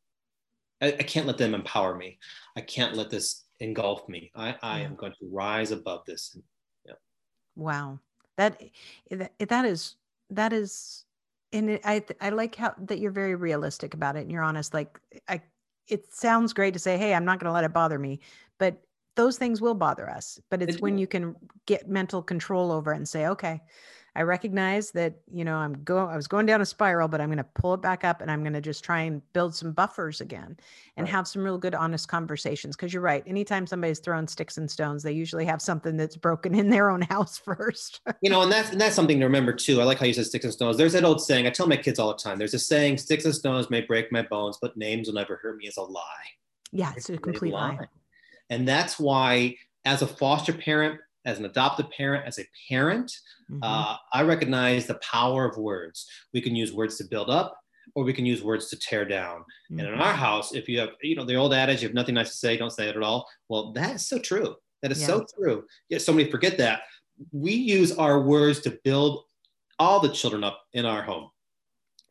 I, 0.82 0.88
I 0.88 1.03
can't 1.13 1.27
let 1.27 1.38
them 1.38 1.55
empower 1.55 1.95
me. 1.95 2.19
I 2.55 2.62
can't 2.62 2.95
let 2.95 3.10
this 3.10 3.45
engulf 3.60 4.08
me. 4.08 4.32
I, 4.36 4.55
I 4.62 4.79
Yeah. 4.79 4.86
am 4.88 4.95
going 4.95 5.13
to 5.19 5.29
rise 5.43 5.71
above 5.71 6.05
this. 6.05 6.38
Yeah. 6.86 6.93
Wow, 7.55 7.99
that 8.38 8.62
that 9.12 9.34
that 9.39 9.65
is 9.65 9.95
that 10.29 10.53
is, 10.53 11.05
and 11.51 11.69
it, 11.71 11.81
I 11.83 12.03
I 12.21 12.29
like 12.29 12.55
how 12.55 12.73
that 12.77 12.99
you're 12.99 13.12
very 13.12 13.35
realistic 13.35 13.93
about 13.93 14.15
it 14.15 14.21
and 14.21 14.31
you're 14.31 14.43
honest. 14.43 14.73
Like 14.73 14.99
I, 15.27 15.41
it 15.88 16.13
sounds 16.13 16.53
great 16.53 16.73
to 16.73 16.79
say, 16.79 16.97
hey, 16.97 17.13
I'm 17.13 17.25
not 17.25 17.39
going 17.39 17.49
to 17.49 17.53
let 17.53 17.63
it 17.63 17.73
bother 17.73 17.99
me, 17.99 18.19
but 18.57 18.81
those 19.15 19.38
things 19.38 19.59
will 19.59 19.73
bother 19.73 20.09
us, 20.09 20.39
but 20.49 20.62
it's 20.62 20.79
when 20.79 20.97
you 20.97 21.07
can 21.07 21.35
get 21.65 21.89
mental 21.89 22.21
control 22.21 22.71
over 22.71 22.93
it 22.93 22.97
and 22.97 23.09
say, 23.09 23.27
okay, 23.27 23.62
I 24.19 24.23
recognize 24.23 24.91
that, 24.91 25.15
you 25.32 25.45
know, 25.45 25.55
I'm 25.55 25.73
go 25.86 26.05
I 26.05 26.17
was 26.17 26.27
going 26.27 26.45
down 26.45 26.62
a 26.62 26.65
spiral, 26.65 27.08
but 27.08 27.21
I'm 27.21 27.29
going 27.29 27.38
to 27.38 27.45
pull 27.55 27.73
it 27.73 27.82
back 27.82 28.03
up 28.03 28.21
and 28.21 28.29
I'm 28.29 28.41
going 28.43 28.53
to 28.53 28.62
just 28.62 28.84
try 28.84 29.01
and 29.03 29.21
build 29.32 29.55
some 29.55 29.71
buffers 29.71 30.19
again 30.19 30.58
and 30.97 31.08
Right. 31.08 31.15
have 31.15 31.25
some 31.25 31.41
real 31.43 31.58
good 31.58 31.73
honest 31.73 32.10
conversations 32.10 32.75
because 32.75 32.93
you're 32.93 33.01
right. 33.01 33.23
Anytime 33.25 33.65
somebody's 33.65 33.99
throwing 33.99 34.27
sticks 34.27 34.58
and 34.58 34.69
stones, 34.69 35.03
they 35.03 35.13
usually 35.13 35.45
have 35.45 35.62
something 35.62 35.97
that's 35.97 36.17
broken 36.17 36.53
in 36.53 36.69
their 36.69 36.89
own 36.91 37.01
house 37.10 37.38
first. 37.38 38.01
You 38.21 38.29
know, 38.29 38.41
and 38.41 38.51
that's 38.51 38.71
and 38.71 38.82
that's 38.82 38.95
something 38.95 39.19
to 39.19 39.25
remember 39.25 39.53
too. 39.53 39.79
I 39.79 39.86
like 39.86 39.99
how 39.99 40.05
you 40.05 40.13
said 40.13 40.25
sticks 40.25 40.43
and 40.43 40.53
stones. 40.53 40.75
There's 40.75 40.93
that 40.93 41.05
old 41.05 41.21
saying. 41.21 41.47
I 41.47 41.51
tell 41.51 41.67
my 41.67 41.77
kids 41.77 41.99
all 41.99 42.10
the 42.10 42.17
time. 42.21 42.38
There's 42.38 42.53
a 42.53 42.60
saying: 42.60 42.97
"Sticks 42.97 43.23
and 43.23 43.34
stones 43.34 43.69
may 43.69 43.79
break 43.82 44.12
my 44.12 44.23
bones, 44.23 44.58
but 44.62 44.75
names 44.75 45.08
will 45.08 45.15
never 45.15 45.38
hurt 45.38 45.58
me." 45.58 45.67
Is 45.67 45.77
a 45.77 45.82
lie. 45.84 46.01
yeah, 46.73 46.91
it's 46.97 47.10
a 47.10 47.13
It's 47.13 47.23
complete 47.23 47.53
lie. 47.53 47.79
And 48.49 48.67
that's 48.67 48.99
why, 48.99 49.55
as 49.86 50.01
a 50.01 50.08
foster 50.08 50.51
parent, 50.53 50.99
as 51.29 51.39
an 51.39 51.45
adoptive 51.45 51.89
parent, 51.91 52.25
as 52.25 52.39
a 52.39 52.45
parent, 52.67 53.11
Mhm. 53.49 53.59
uh, 53.61 53.95
I 54.11 54.23
recognize 54.23 54.87
the 54.87 54.95
power 54.95 55.45
of 55.45 55.57
words. 55.57 56.07
We 56.33 56.41
can 56.41 56.55
use 56.55 56.73
words 56.73 56.97
to 56.97 57.03
build 57.05 57.29
up, 57.29 57.57
or 57.95 58.03
we 58.03 58.13
can 58.13 58.25
use 58.25 58.43
words 58.43 58.69
to 58.69 58.77
tear 58.77 59.05
down. 59.05 59.45
And 59.69 59.81
in 59.81 59.93
our 59.93 60.13
house, 60.13 60.53
if 60.53 60.67
you 60.67 60.79
have, 60.79 60.89
you 61.01 61.15
know, 61.15 61.25
the 61.25 61.35
old 61.35 61.53
adage, 61.53 61.81
you 61.81 61.87
have 61.87 61.95
nothing 61.95 62.15
nice 62.15 62.31
to 62.31 62.37
say, 62.37 62.57
don't 62.57 62.71
say 62.71 62.89
it 62.89 62.95
at 62.95 63.03
all. 63.03 63.27
Well, 63.47 63.71
that 63.73 63.95
is 63.95 64.07
so 64.07 64.19
true. 64.19 64.55
That 64.81 64.91
is 64.91 65.05
so 65.05 65.25
true. 65.37 65.67
Yet 65.89 66.01
so 66.01 66.13
many 66.13 66.29
forget 66.31 66.57
that. 66.57 66.83
We 67.31 67.53
use 67.53 67.91
our 67.97 68.21
words 68.21 68.59
to 68.61 68.79
build 68.83 69.25
all 69.77 69.99
the 69.99 70.09
children 70.09 70.43
up 70.43 70.65
in 70.73 70.85
our 70.85 71.03
home. 71.03 71.29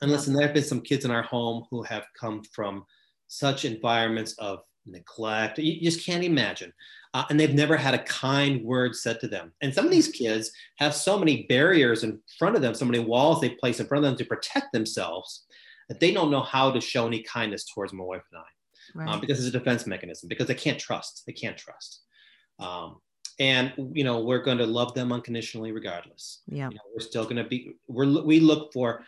And 0.00 0.11
Yeah. 0.11 0.16
listen, 0.16 0.35
there 0.35 0.46
have 0.46 0.54
been 0.54 0.64
some 0.64 0.81
kids 0.83 1.04
in 1.04 1.11
our 1.11 1.22
home 1.22 1.66
who 1.70 1.83
have 1.83 2.07
come 2.18 2.44
from 2.44 2.85
such 3.26 3.64
environments 3.64 4.33
of 4.38 4.62
neglect. 4.90 5.59
You 5.59 5.81
just 5.81 6.05
can't 6.05 6.24
imagine. 6.24 6.72
Uh, 7.14 7.24
and 7.31 7.40
they've 7.40 7.55
never 7.55 7.77
had 7.77 7.94
a 7.94 8.03
kind 8.05 8.62
word 8.62 8.94
said 8.94 9.18
to 9.20 9.29
them. 9.29 9.53
And 9.62 9.74
some 9.74 9.87
of 9.87 9.90
these 9.90 10.09
kids 10.09 10.51
have 10.77 10.94
so 10.94 11.18
many 11.18 11.44
barriers 11.44 12.05
in 12.05 12.20
front 12.38 12.55
of 12.55 12.62
them, 12.62 12.74
so 12.74 12.85
many 12.85 12.98
walls 12.98 13.40
they 13.40 13.51
place 13.51 13.81
in 13.81 13.87
front 13.87 14.05
of 14.05 14.11
them 14.11 14.18
to 14.18 14.24
protect 14.24 14.72
themselves 14.72 15.46
that 15.88 16.01
they 16.01 16.12
don't 16.12 16.31
know 16.31 16.42
how 16.42 16.70
to 16.70 16.81
show 16.81 17.07
any 17.07 17.22
kindness 17.22 17.64
towards 17.64 17.92
my 17.92 18.05
wife 18.05 18.22
and 18.31 18.40
I 18.40 18.44
right. 18.94 19.09
um, 19.09 19.20
because 19.20 19.38
it's 19.38 19.55
a 19.55 19.59
defense 19.59 19.87
mechanism 19.87 20.29
because 20.29 20.46
they 20.46 20.55
can't 20.55 20.79
trust 20.79 21.24
they 21.27 21.33
can't 21.33 21.57
trust 21.57 22.03
um, 22.59 22.96
and 23.40 23.72
you 23.92 24.05
know 24.05 24.22
we're 24.22 24.42
going 24.42 24.59
to 24.59 24.66
love 24.66 24.94
them 24.94 25.12
unconditionally 25.12 25.72
regardless 25.72 26.42
yeah. 26.46 26.68
you 26.68 26.74
know, 26.74 26.83
we're 26.94 27.01
still 27.01 27.24
going 27.24 27.37
to 27.37 27.44
be 27.44 27.72
we're 27.87 28.22
we 28.22 28.40
look 28.40 28.72
for 28.72 29.05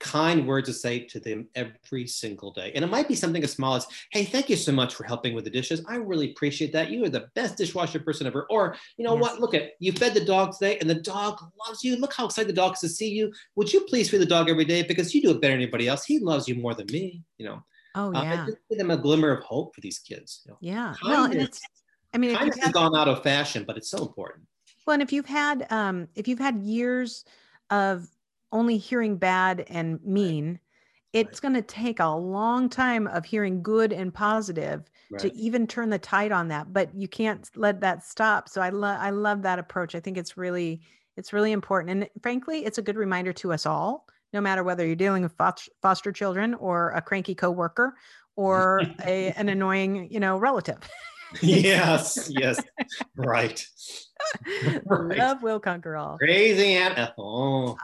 kind 0.00 0.46
words 0.46 0.66
to 0.66 0.72
say 0.74 1.00
to 1.00 1.20
them 1.20 1.46
every 1.54 2.06
single 2.06 2.52
day 2.52 2.72
and 2.74 2.82
it 2.82 2.88
might 2.90 3.06
be 3.06 3.14
something 3.14 3.44
as 3.44 3.52
small 3.52 3.74
as 3.74 3.86
hey 4.12 4.24
thank 4.24 4.48
you 4.48 4.56
so 4.56 4.72
much 4.72 4.94
for 4.94 5.04
helping 5.04 5.34
with 5.34 5.44
the 5.44 5.50
dishes 5.50 5.84
i 5.88 5.96
really 5.96 6.30
appreciate 6.30 6.72
that 6.72 6.90
you 6.90 7.04
are 7.04 7.10
the 7.10 7.28
best 7.34 7.58
dishwasher 7.58 8.00
person 8.00 8.26
ever 8.26 8.46
or 8.50 8.74
you 8.96 9.04
know 9.04 9.12
Yes. 9.14 9.22
what 9.22 9.40
look 9.40 9.54
at 9.54 9.72
you 9.78 9.92
fed 9.92 10.14
the 10.14 10.24
dog 10.24 10.52
today 10.52 10.78
and 10.78 10.88
the 10.88 10.94
dog 10.94 11.38
loves 11.66 11.84
you 11.84 11.96
look 11.96 12.14
how 12.14 12.24
excited 12.24 12.48
the 12.48 12.54
dog 12.54 12.72
is 12.72 12.80
to 12.80 12.88
see 12.88 13.10
you 13.10 13.30
would 13.56 13.70
you 13.72 13.82
please 13.82 14.08
feed 14.10 14.22
the 14.22 14.26
dog 14.26 14.48
every 14.48 14.64
day 14.64 14.82
because 14.82 15.14
you 15.14 15.20
do 15.20 15.30
it 15.30 15.40
better 15.40 15.52
than 15.52 15.60
anybody 15.62 15.86
else 15.86 16.04
he 16.04 16.18
loves 16.18 16.48
you 16.48 16.54
more 16.54 16.74
than 16.74 16.86
me 16.86 17.22
you 17.38 17.46
know 17.46 17.62
Oh 17.94 18.12
uh, 18.14 18.22
yeah. 18.22 18.46
give 18.46 18.78
them 18.78 18.90
a 18.90 18.96
glimmer 18.96 19.30
of 19.32 19.42
hope 19.42 19.74
for 19.74 19.80
these 19.80 19.98
kids. 19.98 20.42
You 20.46 20.52
know? 20.52 20.58
Yeah. 20.60 20.94
Well, 21.04 21.24
and 21.24 21.40
it's 21.40 21.60
I 22.14 22.18
mean, 22.18 22.36
Kindness 22.36 22.56
you've 22.56 22.64
has 22.66 22.72
gone 22.72 22.96
out 22.96 23.08
of 23.08 23.22
fashion, 23.22 23.64
but 23.66 23.76
it's 23.76 23.90
so 23.90 23.98
important. 24.02 24.46
well, 24.86 24.94
and 24.94 25.02
if 25.02 25.12
you've 25.12 25.26
had 25.26 25.66
um 25.70 26.06
if 26.14 26.28
you've 26.28 26.38
had 26.38 26.60
years 26.62 27.24
of 27.70 28.06
only 28.52 28.78
hearing 28.78 29.16
bad 29.16 29.64
and 29.68 30.00
mean, 30.04 30.58
it's 31.12 31.40
going 31.40 31.54
to 31.54 31.62
take 31.62 32.00
a 32.00 32.08
long 32.08 32.68
time 32.68 33.06
of 33.08 33.24
hearing 33.24 33.62
good 33.62 33.92
and 33.92 34.14
positive 34.14 34.88
to 35.18 35.34
even 35.34 35.66
turn 35.66 35.90
the 35.90 35.98
tide 35.98 36.30
on 36.30 36.46
that 36.48 36.72
but 36.72 36.94
you 36.94 37.08
can't 37.08 37.50
let 37.56 37.80
that 37.80 38.04
stop. 38.04 38.48
So 38.48 38.60
i 38.60 38.68
love 38.68 38.96
i 39.00 39.10
love 39.10 39.42
that 39.42 39.58
approach. 39.58 39.94
I 39.94 40.00
think 40.00 40.16
it's 40.16 40.36
really 40.36 40.82
it's 41.16 41.32
really 41.32 41.52
important. 41.52 41.90
And 41.90 42.22
frankly 42.22 42.64
it's 42.64 42.78
a 42.78 42.82
good 42.82 42.96
reminder 42.96 43.32
to 43.34 43.52
us 43.52 43.66
all 43.66 44.06
no 44.32 44.40
matter 44.40 44.62
whether 44.62 44.86
you're 44.86 44.94
dealing 44.94 45.24
with 45.24 45.32
foster, 45.32 45.70
foster 45.82 46.12
children 46.12 46.54
or 46.54 46.90
a 46.90 47.02
cranky 47.02 47.34
coworker 47.34 47.96
or 48.36 48.82
a, 49.04 49.32
an 49.32 49.48
annoying 49.56 50.08
you 50.10 50.20
know 50.20 50.38
relative. 50.38 50.78
Yes, 51.42 52.28
yes, 52.30 52.62
right. 53.16 53.64
Right. 54.84 55.18
love 55.18 55.42
will 55.42 55.58
conquer 55.58 55.96
all. 55.96 56.18
Crazy 56.18 56.74
Aunt 56.74 56.98
Ethel. 56.98 57.78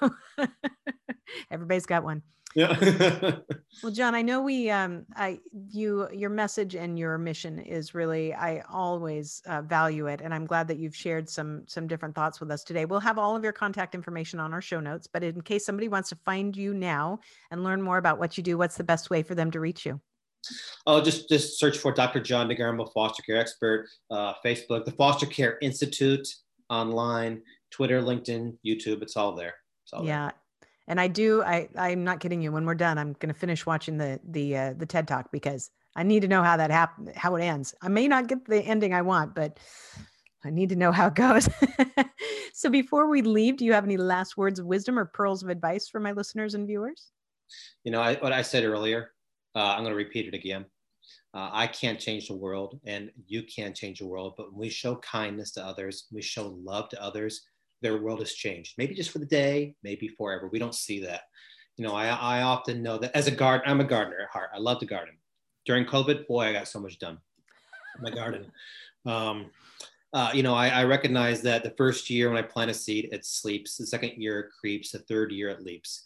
everybody's 1.50 1.86
got 1.86 2.04
one 2.04 2.22
Yeah. 2.54 3.36
Well, 3.82 3.90
John, 3.90 4.14
I 4.14 4.22
know 4.22 4.40
we, 4.40 4.70
um, 4.70 5.04
I, 5.16 5.40
you, 5.52 6.08
your 6.12 6.30
message 6.30 6.76
and 6.76 6.96
your 6.96 7.18
mission 7.18 7.58
is 7.58 7.92
really, 7.92 8.32
I 8.32 8.62
always 8.70 9.42
uh, 9.46 9.62
value 9.62 10.06
it, 10.06 10.20
and 10.20 10.32
I'm 10.32 10.46
glad 10.46 10.68
that 10.68 10.78
you've 10.78 10.94
shared 10.94 11.28
some 11.28 11.64
some 11.66 11.88
different 11.88 12.14
thoughts 12.14 12.38
with 12.40 12.52
us 12.52 12.62
today. 12.62 12.84
We'll 12.84 13.00
have 13.00 13.18
all 13.18 13.34
of 13.34 13.42
your 13.42 13.52
contact 13.52 13.96
information 13.96 14.38
on 14.38 14.54
our 14.54 14.60
show 14.60 14.78
notes, 14.78 15.08
but 15.12 15.24
in 15.24 15.40
case 15.40 15.66
somebody 15.66 15.88
wants 15.88 16.08
to 16.10 16.16
find 16.24 16.56
you 16.56 16.72
now 16.72 17.18
and 17.50 17.64
learn 17.64 17.82
more 17.82 17.98
about 17.98 18.20
what 18.20 18.38
you 18.38 18.44
do, 18.44 18.56
what's 18.56 18.76
the 18.76 18.84
best 18.84 19.10
way 19.10 19.24
for 19.24 19.34
them 19.34 19.50
to 19.50 19.58
reach 19.58 19.84
you? 19.84 20.00
oh, 20.86 21.00
just 21.00 21.28
just 21.28 21.58
search 21.58 21.78
for 21.78 21.92
Dr. 21.92 22.20
John 22.20 22.48
DeGarmo, 22.48 22.92
foster 22.92 23.22
care 23.22 23.36
expert, 23.36 23.88
uh, 24.10 24.34
Facebook, 24.44 24.84
the 24.84 24.92
Foster 24.92 25.26
Care 25.26 25.58
Institute, 25.62 26.28
online, 26.70 27.42
Twitter, 27.70 28.00
LinkedIn, 28.00 28.56
YouTube. 28.64 29.02
It's 29.02 29.16
all 29.16 29.34
there. 29.34 29.54
Yeah. 30.02 30.30
And 30.86 31.00
I 31.00 31.08
do, 31.08 31.42
I, 31.42 31.68
I'm 31.76 32.04
not 32.04 32.20
kidding 32.20 32.42
you. 32.42 32.52
When 32.52 32.66
we're 32.66 32.74
done, 32.74 32.98
I'm 32.98 33.14
going 33.14 33.32
to 33.32 33.38
finish 33.38 33.64
watching 33.64 33.96
the, 33.96 34.20
the, 34.28 34.56
uh, 34.56 34.74
the 34.76 34.86
TED 34.86 35.08
talk 35.08 35.32
because 35.32 35.70
I 35.96 36.02
need 36.02 36.20
to 36.22 36.28
know 36.28 36.42
how 36.42 36.56
that 36.56 36.70
happened, 36.70 37.12
how 37.16 37.36
it 37.36 37.42
ends. 37.42 37.74
I 37.80 37.88
may 37.88 38.08
not 38.08 38.26
get 38.26 38.44
the 38.44 38.60
ending 38.60 38.92
I 38.92 39.02
want, 39.02 39.34
but 39.34 39.58
I 40.44 40.50
need 40.50 40.68
to 40.70 40.76
know 40.76 40.92
how 40.92 41.06
it 41.06 41.14
goes. 41.14 41.48
so 42.52 42.68
before 42.68 43.08
we 43.08 43.22
leave, 43.22 43.56
do 43.56 43.64
you 43.64 43.72
have 43.72 43.84
any 43.84 43.96
last 43.96 44.36
words 44.36 44.58
of 44.58 44.66
wisdom 44.66 44.98
or 44.98 45.06
pearls 45.06 45.42
of 45.42 45.48
advice 45.48 45.88
for 45.88 46.00
my 46.00 46.12
listeners 46.12 46.54
and 46.54 46.66
viewers? 46.66 47.10
You 47.84 47.92
know, 47.92 48.00
I, 48.00 48.16
what 48.16 48.32
I 48.32 48.42
said 48.42 48.64
earlier, 48.64 49.12
uh, 49.54 49.60
I'm 49.60 49.80
going 49.80 49.92
to 49.92 49.96
repeat 49.96 50.26
it 50.26 50.34
again. 50.34 50.66
Uh, 51.32 51.50
I 51.52 51.66
can't 51.66 51.98
change 51.98 52.28
the 52.28 52.36
world, 52.36 52.80
and 52.84 53.10
you 53.26 53.42
can't 53.42 53.74
change 53.74 53.98
the 53.98 54.06
world. 54.06 54.34
But 54.36 54.52
when 54.52 54.60
we 54.60 54.68
show 54.68 54.96
kindness 54.96 55.50
to 55.52 55.64
others, 55.64 56.06
we 56.12 56.22
show 56.22 56.56
love 56.62 56.88
to 56.90 57.02
others, 57.02 57.42
their 57.84 57.98
world 57.98 58.18
has 58.18 58.32
changed. 58.32 58.74
Maybe 58.78 58.94
just 58.94 59.10
for 59.10 59.20
the 59.20 59.26
day, 59.26 59.76
maybe 59.84 60.08
forever. 60.08 60.48
We 60.50 60.58
don't 60.58 60.74
see 60.74 60.98
that. 61.04 61.22
You 61.76 61.86
know, 61.86 61.94
I, 61.94 62.06
I 62.06 62.42
often 62.42 62.82
know 62.82 62.98
that 62.98 63.14
as 63.16 63.28
a 63.28 63.30
gardener, 63.30 63.70
I'm 63.70 63.80
a 63.80 63.84
gardener 63.84 64.22
at 64.22 64.30
heart. 64.30 64.50
I 64.54 64.58
love 64.58 64.80
to 64.80 64.86
garden. 64.86 65.14
During 65.64 65.84
COVID, 65.84 66.26
boy, 66.26 66.46
I 66.46 66.52
got 66.52 66.68
so 66.68 66.80
much 66.80 66.98
done. 66.98 67.18
in 67.96 68.02
My 68.02 68.10
garden. 68.10 68.50
Um, 69.06 69.50
uh, 70.12 70.30
you 70.34 70.42
know, 70.42 70.54
I, 70.54 70.68
I 70.68 70.84
recognize 70.84 71.42
that 71.42 71.62
the 71.62 71.74
first 71.76 72.08
year 72.10 72.28
when 72.28 72.38
I 72.38 72.42
plant 72.42 72.70
a 72.70 72.74
seed, 72.74 73.08
it 73.12 73.24
sleeps. 73.24 73.76
The 73.76 73.86
second 73.86 74.12
year, 74.16 74.40
it 74.40 74.46
creeps. 74.58 74.92
The 74.92 75.00
third 75.00 75.30
year, 75.30 75.50
it 75.50 75.62
leaps 75.62 76.04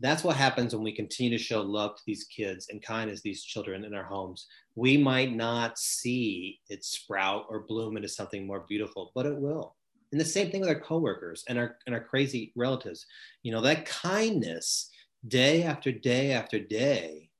that's 0.00 0.24
what 0.24 0.36
happens 0.36 0.74
when 0.74 0.82
we 0.82 0.92
continue 0.92 1.36
to 1.36 1.42
show 1.42 1.60
love 1.60 1.94
to 1.94 2.02
these 2.06 2.24
kids 2.24 2.68
and 2.70 2.82
kindness 2.82 3.20
to 3.20 3.24
these 3.24 3.44
children 3.44 3.84
in 3.84 3.94
our 3.94 4.04
homes. 4.04 4.46
We 4.74 4.96
might 4.96 5.34
not 5.34 5.78
see 5.78 6.60
it 6.70 6.84
sprout 6.84 7.44
or 7.50 7.60
bloom 7.60 7.96
into 7.96 8.08
something 8.08 8.46
more 8.46 8.64
beautiful, 8.66 9.12
but 9.14 9.26
it 9.26 9.36
will. 9.36 9.76
And 10.12 10.20
the 10.20 10.24
same 10.24 10.50
thing 10.50 10.60
with 10.60 10.70
our 10.70 10.80
coworkers 10.80 11.44
and 11.48 11.58
our 11.58 11.78
and 11.86 11.94
our 11.94 12.02
crazy 12.02 12.52
relatives. 12.56 13.06
You 13.42 13.52
know, 13.52 13.60
that 13.62 13.86
kindness 13.86 14.90
day 15.28 15.62
after 15.62 15.92
day 15.92 16.32
after 16.32 16.58
day 16.58 17.30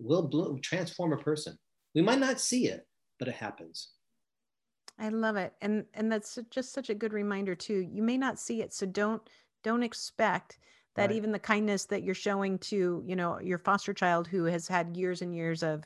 will 0.00 0.28
bloom, 0.28 0.60
transform 0.60 1.12
a 1.12 1.18
person. 1.18 1.58
We 1.94 2.02
might 2.02 2.20
not 2.20 2.40
see 2.40 2.68
it, 2.68 2.88
but 3.18 3.28
it 3.28 3.34
happens. 3.34 3.94
I 4.98 5.08
love 5.08 5.36
it. 5.36 5.54
And, 5.60 5.86
and 5.94 6.12
that's 6.12 6.38
just 6.50 6.72
such 6.72 6.90
a 6.90 6.94
good 6.94 7.12
reminder 7.12 7.54
too. 7.54 7.78
You 7.78 8.02
may 8.02 8.18
not 8.18 8.38
see 8.38 8.60
it. 8.62 8.72
So 8.72 8.86
don't, 8.86 9.22
don't 9.62 9.82
expect 9.82 10.58
that 10.94 11.10
Right. 11.10 11.16
even 11.16 11.32
the 11.32 11.38
kindness 11.38 11.86
that 11.86 12.02
you're 12.02 12.14
showing 12.14 12.58
to 12.58 13.02
you 13.06 13.14
know 13.14 13.38
your 13.40 13.58
foster 13.58 13.94
child 13.94 14.26
who 14.26 14.44
has 14.44 14.66
had 14.66 14.96
years 14.96 15.22
and 15.22 15.34
years 15.34 15.62
of 15.62 15.84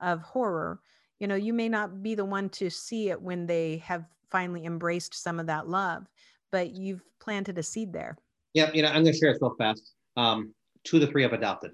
of 0.00 0.22
horror 0.22 0.80
you 1.18 1.26
know 1.28 1.34
you 1.34 1.52
may 1.52 1.68
not 1.68 2.02
be 2.02 2.14
the 2.14 2.24
one 2.24 2.48
to 2.48 2.70
see 2.70 3.10
it 3.10 3.20
when 3.20 3.46
they 3.46 3.76
have 3.76 4.06
finally 4.30 4.64
embraced 4.64 5.14
some 5.14 5.40
of 5.40 5.46
that 5.46 5.68
love 5.68 6.06
but 6.52 6.70
you've 6.70 7.02
planted 7.20 7.58
a 7.58 7.62
seed 7.62 7.92
there 7.92 8.16
Yep, 8.56 8.74
you 8.74 8.80
know, 8.80 8.88
I'm 8.88 9.02
going 9.02 9.12
to 9.12 9.18
share 9.18 9.32
it 9.32 9.38
real 9.42 9.54
fast. 9.58 9.92
Um, 10.16 10.54
two 10.82 10.96
of 10.96 11.02
the 11.02 11.08
three 11.08 11.26
I've 11.26 11.34
adopted, 11.34 11.72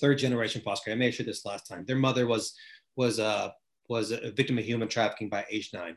third 0.00 0.18
generation 0.18 0.60
foster. 0.64 0.90
I 0.90 0.96
have 0.96 1.14
shared 1.14 1.28
this 1.28 1.46
last 1.46 1.68
time. 1.68 1.84
Their 1.86 1.94
mother 1.94 2.26
was 2.26 2.54
was 2.96 3.20
a 3.20 3.54
was 3.88 4.10
a 4.10 4.32
victim 4.32 4.58
of 4.58 4.64
human 4.64 4.88
trafficking 4.88 5.28
by 5.28 5.44
age 5.48 5.70
nine, 5.72 5.96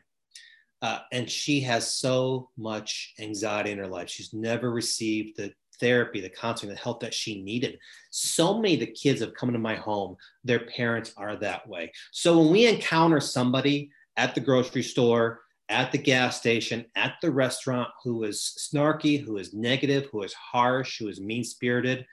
uh, 0.80 1.00
and 1.10 1.28
she 1.28 1.60
has 1.62 1.92
so 1.92 2.50
much 2.56 3.14
anxiety 3.18 3.72
in 3.72 3.78
her 3.78 3.88
life. 3.88 4.08
She's 4.08 4.32
never 4.32 4.70
received 4.70 5.36
the 5.36 5.52
therapy, 5.80 6.20
the 6.20 6.30
counseling, 6.30 6.72
the 6.72 6.80
help 6.80 7.00
that 7.00 7.12
she 7.12 7.42
needed. 7.42 7.76
So 8.10 8.60
many 8.60 8.74
of 8.74 8.80
the 8.80 8.86
kids 8.86 9.20
have 9.22 9.34
come 9.34 9.48
into 9.48 9.58
my 9.58 9.74
home. 9.74 10.14
Their 10.44 10.66
parents 10.66 11.12
are 11.16 11.34
that 11.34 11.68
way. 11.68 11.90
So 12.12 12.38
when 12.38 12.52
we 12.52 12.68
encounter 12.68 13.18
somebody 13.18 13.90
at 14.16 14.36
the 14.36 14.40
grocery 14.40 14.84
store 14.84 15.40
at 15.70 15.92
the 15.92 15.98
gas 15.98 16.38
station, 16.38 16.86
at 16.96 17.14
the 17.22 17.30
restaurant 17.30 17.90
who 18.04 18.24
is 18.24 18.40
snarky, 18.58 19.20
who 19.22 19.38
is 19.38 19.54
negative, 19.54 20.08
who 20.12 20.22
is 20.22 20.34
harsh, 20.34 20.98
who 20.98 21.08
is 21.08 21.20
mean 21.20 21.44
spirited, 21.44 22.06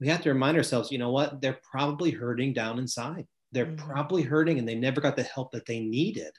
we 0.00 0.08
have 0.08 0.22
to 0.22 0.30
remind 0.32 0.56
ourselves, 0.56 0.90
you 0.90 0.98
know 0.98 1.12
what? 1.12 1.40
They're 1.40 1.60
probably 1.70 2.10
hurting 2.10 2.52
down 2.52 2.78
inside. 2.78 3.26
They're 3.52 3.66
Mhm. 3.66 3.78
probably 3.78 4.22
hurting 4.22 4.58
and 4.58 4.68
they 4.68 4.74
never 4.74 5.00
got 5.00 5.16
the 5.16 5.22
help 5.22 5.52
that 5.52 5.66
they 5.66 5.80
needed. 5.80 6.32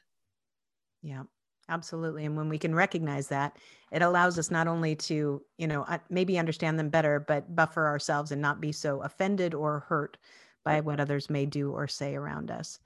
Yeah, 1.02 1.24
absolutely. 1.70 2.26
And 2.26 2.36
when 2.36 2.50
we 2.50 2.58
can 2.60 2.74
recognize 2.76 3.28
that, 3.30 3.58
it 3.92 4.02
allows 4.02 4.38
us 4.40 4.52
not 4.52 4.68
only 4.68 4.96
to, 4.96 5.44
you 5.58 5.68
know, 5.68 5.86
maybe 6.10 6.38
understand 6.40 6.80
them 6.80 6.90
better, 6.90 7.20
but 7.20 7.56
buffer 7.56 7.86
ourselves 7.86 8.32
and 8.32 8.42
not 8.42 8.62
be 8.62 8.72
so 8.72 9.02
offended 9.02 9.54
or 9.54 9.82
hurt 9.82 10.18
by 10.64 10.82
what 10.82 11.00
others 11.00 11.30
may 11.30 11.46
do 11.46 11.72
or 11.72 11.88
say 11.88 12.16
around 12.16 12.50
us. 12.50 12.80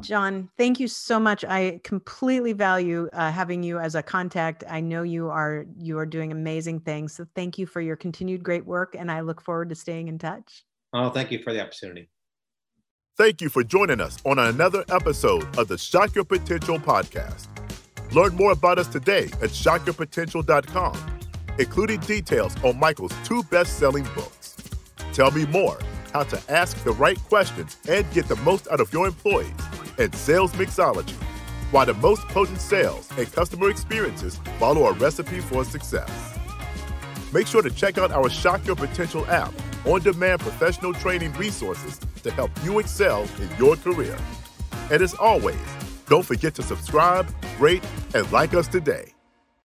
John, 0.00 0.50
thank 0.58 0.80
you 0.80 0.88
so 0.88 1.20
much. 1.20 1.44
I 1.44 1.80
completely 1.84 2.52
value 2.52 3.08
uh, 3.12 3.30
having 3.30 3.62
you 3.62 3.78
as 3.78 3.94
a 3.94 4.02
contact. 4.02 4.64
I 4.68 4.80
know 4.80 5.02
you 5.02 5.30
are 5.30 5.66
you 5.78 5.98
are 5.98 6.06
doing 6.06 6.32
amazing 6.32 6.80
things. 6.80 7.14
So 7.14 7.26
thank 7.36 7.58
you 7.58 7.66
for 7.66 7.80
your 7.80 7.94
continued 7.94 8.42
great 8.42 8.66
work, 8.66 8.96
and 8.98 9.10
I 9.10 9.20
look 9.20 9.40
forward 9.40 9.68
to 9.68 9.74
staying 9.74 10.08
in 10.08 10.18
touch. 10.18 10.64
Oh, 10.92 11.10
thank 11.10 11.30
you 11.30 11.42
for 11.42 11.52
the 11.52 11.62
opportunity. 11.62 12.10
Thank 13.16 13.40
you 13.40 13.48
for 13.48 13.62
joining 13.62 14.00
us 14.00 14.18
on 14.24 14.40
another 14.40 14.84
episode 14.90 15.56
of 15.56 15.68
the 15.68 15.78
Shock 15.78 16.16
Your 16.16 16.24
Potential 16.24 16.78
podcast. 16.78 17.46
Learn 18.12 18.34
more 18.34 18.52
about 18.52 18.80
us 18.80 18.88
today 18.88 19.26
at 19.40 19.50
shockyourpotential.com, 19.50 21.18
including 21.60 22.00
details 22.00 22.56
on 22.64 22.78
Michael's 22.78 23.14
two 23.24 23.44
best-selling 23.44 24.04
books. 24.16 24.56
Tell 25.12 25.30
me 25.30 25.46
more 25.46 25.78
how 26.12 26.24
to 26.24 26.52
ask 26.52 26.82
the 26.82 26.92
right 26.92 27.18
questions 27.28 27.76
and 27.88 28.10
get 28.12 28.26
the 28.26 28.36
most 28.36 28.66
out 28.68 28.80
of 28.80 28.92
your 28.92 29.06
employees 29.06 29.52
and 29.98 30.14
sales 30.14 30.52
mixology, 30.52 31.14
why 31.70 31.84
the 31.84 31.94
most 31.94 32.22
potent 32.28 32.60
sales 32.60 33.08
and 33.16 33.30
customer 33.32 33.70
experiences 33.70 34.38
follow 34.58 34.86
a 34.86 34.92
recipe 34.94 35.40
for 35.40 35.64
success. 35.64 36.38
Make 37.32 37.46
sure 37.46 37.62
to 37.62 37.70
check 37.70 37.98
out 37.98 38.12
our 38.12 38.30
Shock 38.30 38.66
Your 38.66 38.76
Potential 38.76 39.26
app, 39.26 39.52
on 39.86 40.00
demand 40.00 40.40
professional 40.40 40.94
training 40.94 41.32
resources 41.34 42.00
to 42.22 42.30
help 42.30 42.50
you 42.64 42.78
excel 42.78 43.22
in 43.40 43.48
your 43.58 43.76
career. 43.76 44.16
And 44.90 45.02
as 45.02 45.14
always, 45.14 45.56
don't 46.06 46.24
forget 46.24 46.54
to 46.54 46.62
subscribe, 46.62 47.28
rate, 47.58 47.84
and 48.14 48.30
like 48.32 48.54
us 48.54 48.68
today. 48.68 49.13